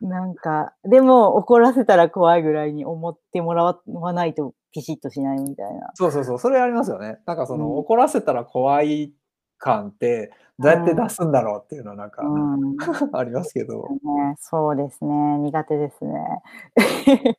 [0.00, 5.90] なんか、でも怒らせたら怖いぐらいに思ってもらわないとピシッとしないみたいな。
[5.94, 7.18] そうそうそう、それありますよね。
[7.26, 9.12] なんかその、うん怒らせたら怖い
[9.58, 12.76] 感って、どうやって出すんだろうっていうのはなんか、うん。
[13.16, 15.38] ありますけど、ね、そうですね。
[15.38, 16.42] 苦手ですね。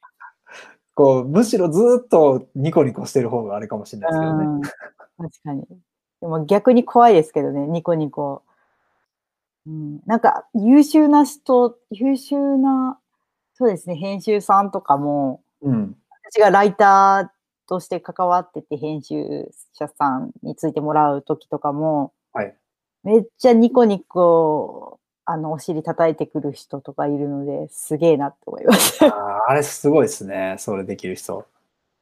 [0.96, 4.46] こう、むしろずっとニコニコしてる方があれかもしれないですけどね。
[4.46, 5.66] うん、確かに。
[6.22, 8.44] でも逆に怖いですけどね、ニコニコ。
[9.70, 13.00] うん、なんか優秀な人、優秀な、
[13.54, 15.96] そうですね、編集さんとかも、うん。
[16.32, 22.56] 私がライターとして関わってて、編集者さんについてもらう時とかも、はい。
[23.04, 29.06] めっちゃニコニコ、あの、お尻叩いてくる人とかいるので、すげえなって思います。
[29.06, 29.12] あー
[29.50, 30.56] あれすごいですね。
[30.58, 31.46] それできる人。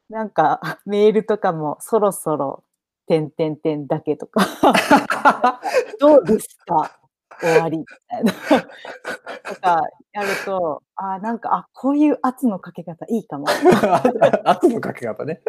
[0.08, 2.64] なんか、メールとかもそろそろ、
[3.06, 4.40] てんてんてんだけとか、
[6.00, 6.98] どうですか？
[7.40, 8.32] 終わりみたいな。
[9.54, 9.82] とか
[10.12, 13.46] やると、あーなんか、あ、こういう圧のかけ方いいかも。
[14.44, 15.40] 圧のかけ方ね。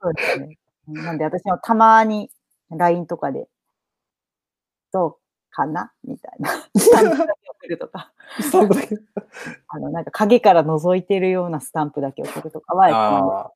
[0.00, 0.58] そうですね。
[0.86, 2.30] なんで私もたまに
[2.70, 3.48] LINE とかで、
[4.92, 5.16] どう
[5.50, 6.50] かなみたいな。
[6.76, 8.98] スタンプだけ送るとか、スタンプだけ。
[9.68, 13.52] あの、なんか影から覗いてるようなスタンプだけ送るとかは。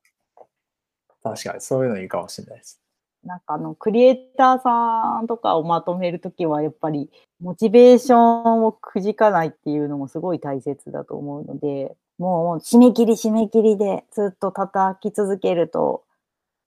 [1.21, 2.81] 確かに、そういうのいいかもしれないです。
[3.23, 7.09] なんかあの、クリエイターさんとかをまとめるときは、やっぱり、
[7.41, 16.03] モチベーションをくじかないっていうのもすごい大切だと思うので、もう締め切り締め切りでずっと叩き続けると、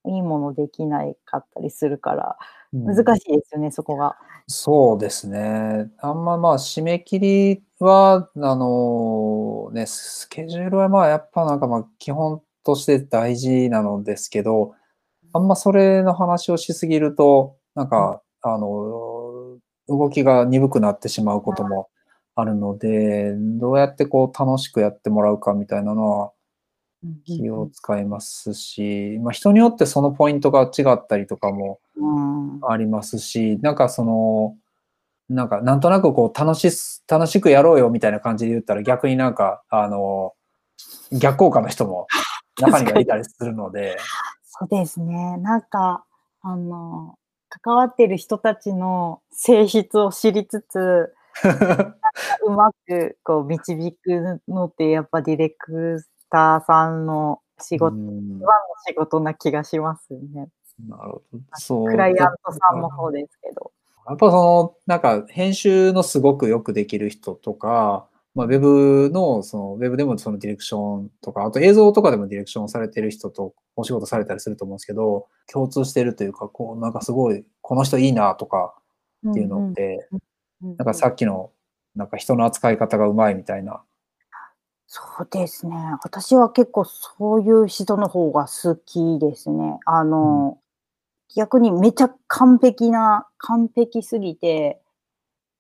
[0.07, 2.37] いいものできないかったりするから、
[2.73, 4.17] 難しいですよね、そこが。
[4.49, 5.91] そうですね。
[5.99, 14.75] あんままあ、締め切りは、あのね、スケジュールはまあ、やっぱなんかまあ、基本として大事なのですけど、
[15.33, 19.59] あんまそれの話をしすぎると、なんか、あの、
[19.89, 21.89] 動きが鈍くなってしまうことも
[22.35, 26.33] あるので、どうやってこう楽しくやってもらうかみたいなのは
[27.25, 32.61] 気を使いますし、まあ人によってそのポイントが違ったりとかもうん。
[32.63, 34.57] ありますし、なんかその、
[35.29, 40.33] なんかなんとなくこう楽しす、楽しくやろうよみたいな感じで言ったら逆になんか、あの、
[41.13, 42.07] 逆効果の人も
[42.61, 43.99] 中にはいたりするので、
[44.55, 45.39] そうですね。
[45.39, 46.05] なんか、
[46.43, 51.15] あの、関わってる人たちの性質を知りつつ、
[52.47, 58.47] うまくこう導くのってやっぱディレクターさんの仕事、うん一番の
[58.87, 60.49] 仕事な気がしますね。
[60.87, 61.39] なるほど。
[61.55, 61.87] そう。
[61.87, 63.73] クライアントさんもそうですけど。
[64.07, 78.75] やっぱその、なんか編集のすごくよくできる人とか、まあ、ウェブの、その、ウェブでもそのディレクションとか、あと映像とかでもディレクションされてる人とお仕事されたりすると思うんですけど、共通してるというか、こう、なんかすごい、この人いいなとか
[79.29, 80.19] っていうのって、うん
[80.63, 81.51] なんかさっきの、
[81.97, 83.83] なんか人の扱い方がうまいみたいな。
[84.87, 85.75] そうですね。
[86.05, 89.81] 私は結構そういう人の方が好きですね。
[89.87, 90.59] あの、
[91.35, 94.81] 逆にめちゃ完璧な、完璧すぎて、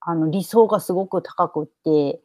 [0.00, 2.20] あの、理想がすごく高くって、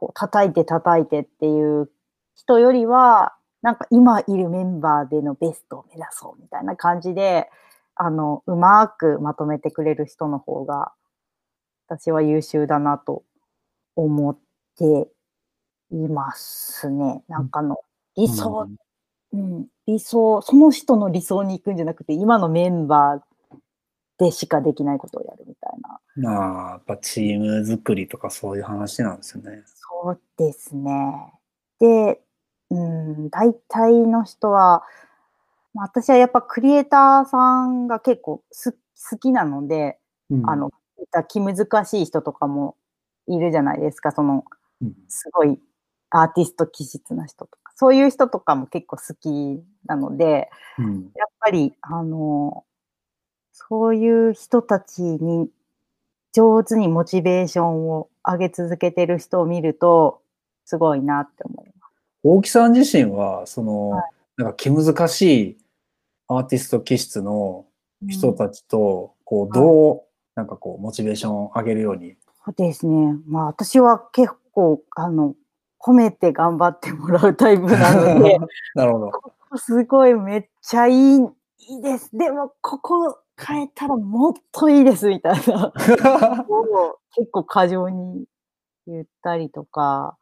[0.00, 1.90] こう、叩いて叩いてっていう
[2.34, 7.50] 人よりは、なんか今いるメンバーでのベストを目指そうみたいな感じで、
[7.94, 10.92] あの、うまくまとめてくれる人の方が、
[11.86, 13.24] 私は優秀だなと
[13.94, 14.38] 思っ
[14.78, 15.10] て
[15.92, 17.22] いますね。
[17.28, 17.76] なんかあの、
[18.16, 18.70] 理想、
[19.34, 26.00] うん、理想、その人の理想に行くんじゃなくて、今のメンバーでしかできないことをやるみたいな。
[26.16, 29.62] まあ、やっぱチーム作りとかそういう話なんですよね。
[30.02, 31.32] そうですね。
[31.78, 32.20] で、
[32.70, 34.82] うん、大体の人は、
[35.74, 38.72] まあ私はやっぱクリエイターさんが結構す
[39.10, 39.98] 好きなので、
[40.44, 40.70] あの、
[41.28, 42.76] 気難しい人とかも
[43.28, 44.44] いるじゃないですか、その、
[44.82, 45.58] うん、すごい
[46.10, 52.64] アーティスト気質な人とか、そういう人とかも結構好きなので、うん、やっぱり、あの、
[53.52, 55.50] そういう人たちに
[56.34, 60.22] 上手にモチベーションを上げ続けてる人を見ると、
[60.64, 61.92] すごいなって思います。
[62.22, 64.04] 大木さん自身は、その、はい
[64.40, 65.58] なんか気難しい
[66.26, 67.66] アーティスト気質の
[68.08, 70.02] 人たちと、こう、どう、
[70.34, 72.16] なんかこう、モチベーションを上げるように？
[72.46, 73.18] そうですね。
[73.26, 75.34] まあ私は結構、あの、
[75.78, 78.38] 褒めて頑張ってもらうタイプなので、
[78.74, 79.58] なるほど。
[79.58, 82.16] すごいめっちゃいい、いいです。
[82.16, 85.72] でも、ここ変えたらもっといいです、みたいな。
[86.48, 88.24] を結構過剰に
[88.86, 90.16] 言ったりとか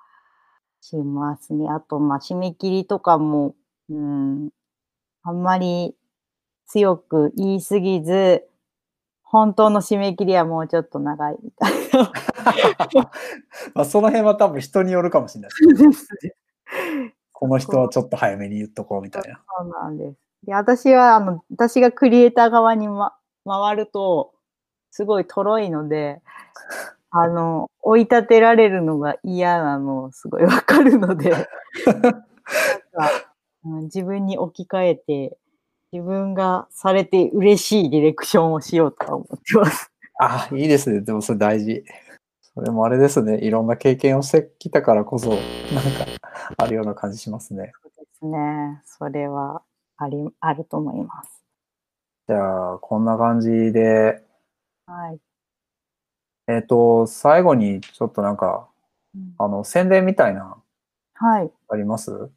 [0.81, 1.69] しますね。
[1.69, 3.55] あと、まあ、締め切りとかも、
[3.91, 4.51] うん、
[5.23, 5.97] あんまり
[6.67, 8.49] 強く言いすぎず、
[9.23, 12.13] 本当の締め切りはもうちょっと長いみたいな。
[13.75, 16.35] まあその辺は多分人によるかもしれないですけど
[17.33, 19.43] この人はちょっと早めに言っとこうみたいな。
[19.59, 20.28] そうなんです。
[20.45, 23.15] で、私は、あの、私がクリエイター側に、ま、
[23.45, 24.33] 回ると、
[24.91, 26.21] すごいとろいので、
[27.11, 31.31] あの、追い立てられるのが嫌なの、すごいわかるので、
[31.87, 32.21] なんか、
[33.65, 35.39] うん、自分に置き換えて、
[35.93, 39.91] 自分がされて嬉しいディレクションをしようとは思ってます。
[40.21, 41.01] あ、いいですね。
[41.01, 41.85] でもそれ大事。
[42.55, 43.39] それもあれですね。
[43.39, 45.41] いろんな経験をしてきたからこそ、なんか、
[46.57, 47.73] あるような感じしますね。
[47.83, 48.83] そうですね。
[48.85, 49.63] それは
[49.99, 51.45] あり、あると思います。
[52.29, 54.23] じゃあ、こんな感じで、
[54.87, 55.21] はい。
[56.47, 58.69] えっ、と、最後にちょっとなんか、
[59.15, 60.57] うんあの、宣伝みたいな、
[61.15, 61.51] はい。
[61.69, 62.31] あります？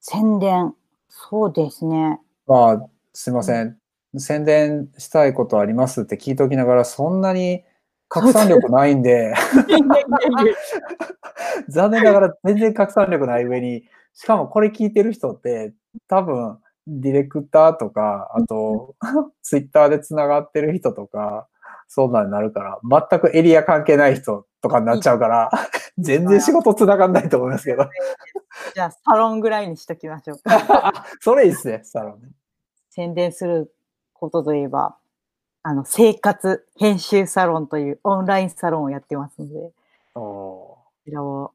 [0.00, 0.74] 宣伝。
[1.08, 2.20] そうですね。
[2.46, 3.78] まあ、すいません。
[4.16, 7.64] 宣伝したいことありますって聞いておきながら、そんなに
[8.08, 9.34] 拡散力ないんで、
[11.68, 15.72] 残念ながら全然拡散力ない上に、しかもこれ聞いてる人って、
[16.08, 18.96] 多分、ディレクターとか、あと、
[19.42, 21.48] ツイッターで繋がってる人とか、
[21.86, 22.78] そうなんになるから、
[23.10, 25.50] 全くエリア関係ない人とかになっちゃうから、
[25.98, 27.88] 全然仕事繋がんないと思いますけど。
[28.74, 30.40] じゃあ、サロンぐらいにしときましょう。
[30.48, 32.28] あそれいいっすね、サロンね。
[32.90, 33.72] 宣伝する
[34.12, 34.96] ことといえば、
[35.62, 39.72] あの、生活編集サロンというオンラインサロンをやってますので、
[40.14, 41.52] おこちらを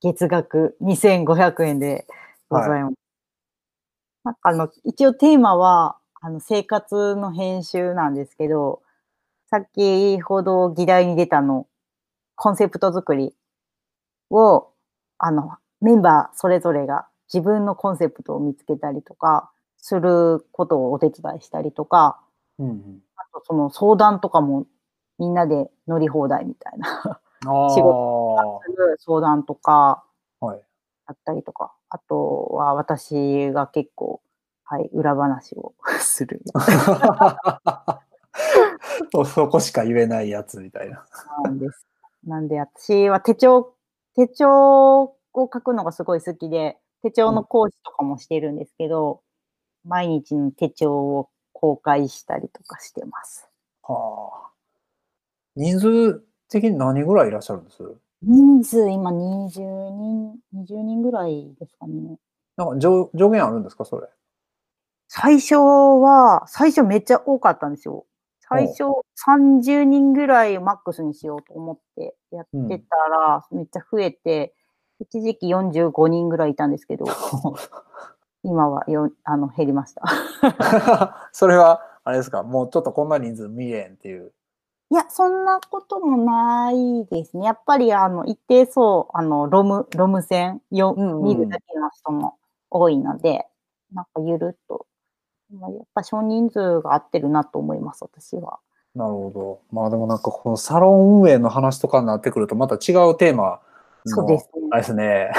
[0.00, 2.06] 月額2500円で
[2.48, 3.07] ございます。
[4.28, 8.82] なんかあの、一応テーマは、あの、生活の編集なんですけど、
[9.50, 11.66] さっきほど議題に出たの、
[12.34, 13.34] コンセプト作り
[14.30, 14.68] を、
[15.16, 24.66] あの、メンバーそれぞれが自分のコンセプトを見つけたりとか、することをお手伝いしたりとか、ーうんうんあとその相談とかも
[25.18, 28.60] みんなで乗り放題みたいなあ 仕事。
[28.98, 30.04] 相談とか
[30.40, 30.62] はい。
[31.06, 34.20] あったりとか、あとは私が結構、
[34.64, 36.42] はい、裏話を する
[39.12, 41.04] そ そこしか言えないやつみたいな。
[41.44, 41.86] なんです。
[42.24, 43.74] なんで私は手帳、
[44.14, 49.22] 手帳を書くのがすごい好きで、手帳の講師とかもしてるんですけど、
[49.84, 53.48] 毎日の手帳を公開したりとかしてます。
[53.82, 54.50] はあ。
[55.56, 57.82] 人数的に何ぐらいいらっしゃるんです？
[58.22, 62.18] 人数今20人、20人ぐらいですかね。
[62.56, 64.08] なんか上上限あるんですかそれ？
[65.08, 68.04] 最初は、最初めっちゃ多かったんですよ。
[68.40, 68.84] 最初
[69.26, 74.54] 30人ぐらいマックスにしようと思ってやってたら、めっちゃ増えて、
[75.00, 77.04] 一時期45人ぐらいいたんですけど、
[78.42, 80.02] 今はよあの減りました。
[81.32, 84.32] それは、あれですかもうちょっとこんな人数見れんっていう。
[84.90, 87.44] いや、そんなこともないですね。
[87.44, 92.36] やっぱり、あの、一定そう、あの、ロム、ロム線、よ、うんうん見るだけの人も
[92.70, 93.46] 多いので、
[93.92, 94.86] なんかゆるっと、
[95.52, 98.60] まあやっぱ少人数が合ってるなと思います、私は。
[98.94, 99.60] なるほど。
[99.70, 103.60] まあでもなんかこのサロン運営の話とかになってくるとまた違うテーマ
[104.06, 104.68] そうですね。
[104.70, 105.30] あれですね。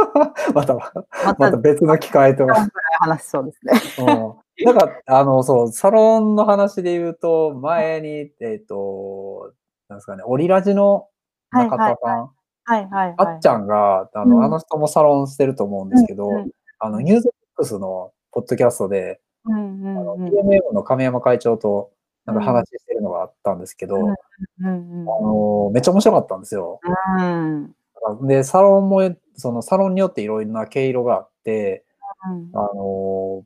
[0.54, 0.92] また、ま
[1.24, 2.66] またた別の機会とか。
[3.00, 3.72] 話しそうですね。
[4.06, 4.34] うん。
[4.62, 9.52] なんか、あの、そう、サロンの話で言うと、前に、えっ、と、
[9.88, 11.08] なんですかね、オリラジの
[11.50, 12.30] 中田さん、
[12.64, 13.14] はいはいはい。
[13.18, 14.44] あっちゃんが、あの、うん。
[14.44, 17.28] あの人もサロンしてると思うんですけど、うんあの、ニュース
[17.58, 21.90] X のポッドキャストで、うんうんうん PMM の亀山会長と、
[22.24, 24.10] なんか話してるのがあったんですけど、うん。
[24.10, 24.14] あ
[24.60, 26.80] うんの、めっちゃ面白かったんですよ。
[27.18, 27.74] うん。
[28.26, 31.84] で、サロンも、そのサロンによっていろいろな毛色があって、
[32.30, 32.50] うん。
[32.54, 33.44] あの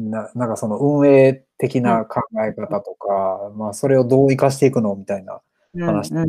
[0.00, 5.40] な、なんかその運営的な考え方とか、まあそれをどう活かしていくのみたいな、
[5.78, 6.26] 話があっ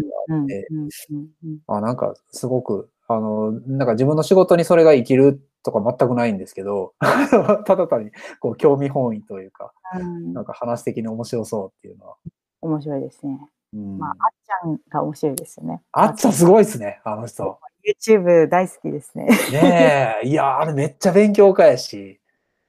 [0.48, 6.94] てうんうんうんうんあなんかすごく、あの、なんか自分の仕事にそれが生きるとか全くないんですけど、
[7.66, 12.16] ただ単にこう興味本位というか、うんなんか話的に面白そうっていうのは。
[12.62, 13.50] 面白いですね。
[13.74, 15.82] うん、まあ、あっちゃんが面白いですよね。
[15.92, 17.58] あっちゃんすごいですね、あの人。
[17.84, 19.26] YouTube 大好きですね。
[19.52, 22.21] ねえ、いや、あれめっちゃ勉強家やし、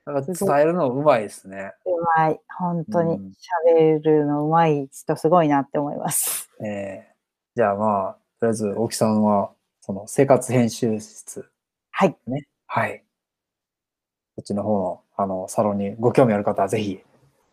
[0.04, 1.72] なんか伝えるのうまいですね。
[1.84, 2.40] うまい。
[2.58, 3.32] 本当にうん
[3.68, 6.50] 喋るのうまい人すごいなって思います。
[6.64, 7.12] ええ
[7.54, 11.50] じゃあまあ、とりあえず、大木さんは、その生活編集室、
[11.90, 12.16] はい。
[12.26, 12.46] ね。
[12.66, 13.04] はい。
[14.34, 17.00] こっちの方の、あの、サロンにご興味ある方は、ぜひ、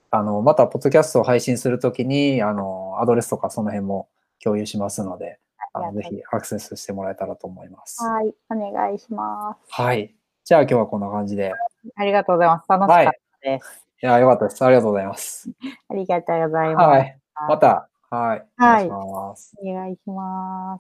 [0.09, 4.07] あの、また、ポッドキャストを配信するときに、あの、アドレスとかその辺も
[4.41, 5.39] 共有しますので、
[5.73, 8.01] あのぜひアクセスしてもらえたらと思います。
[8.01, 8.33] はい。
[8.49, 9.67] お願いします。
[9.69, 10.15] はい。
[10.49, 11.53] じゃあ今日はこんな感じで。
[11.95, 12.65] ありがとうございます。
[12.67, 13.11] 楽しかった
[13.47, 13.85] です。
[14.01, 14.65] いや、よかったです。
[14.65, 15.47] ありがとうございます。
[15.89, 16.87] ありがとうございます。
[16.87, 17.19] はい。
[17.47, 18.45] また、はい。
[18.57, 19.53] はいお願いします。
[19.63, 20.77] お願いします。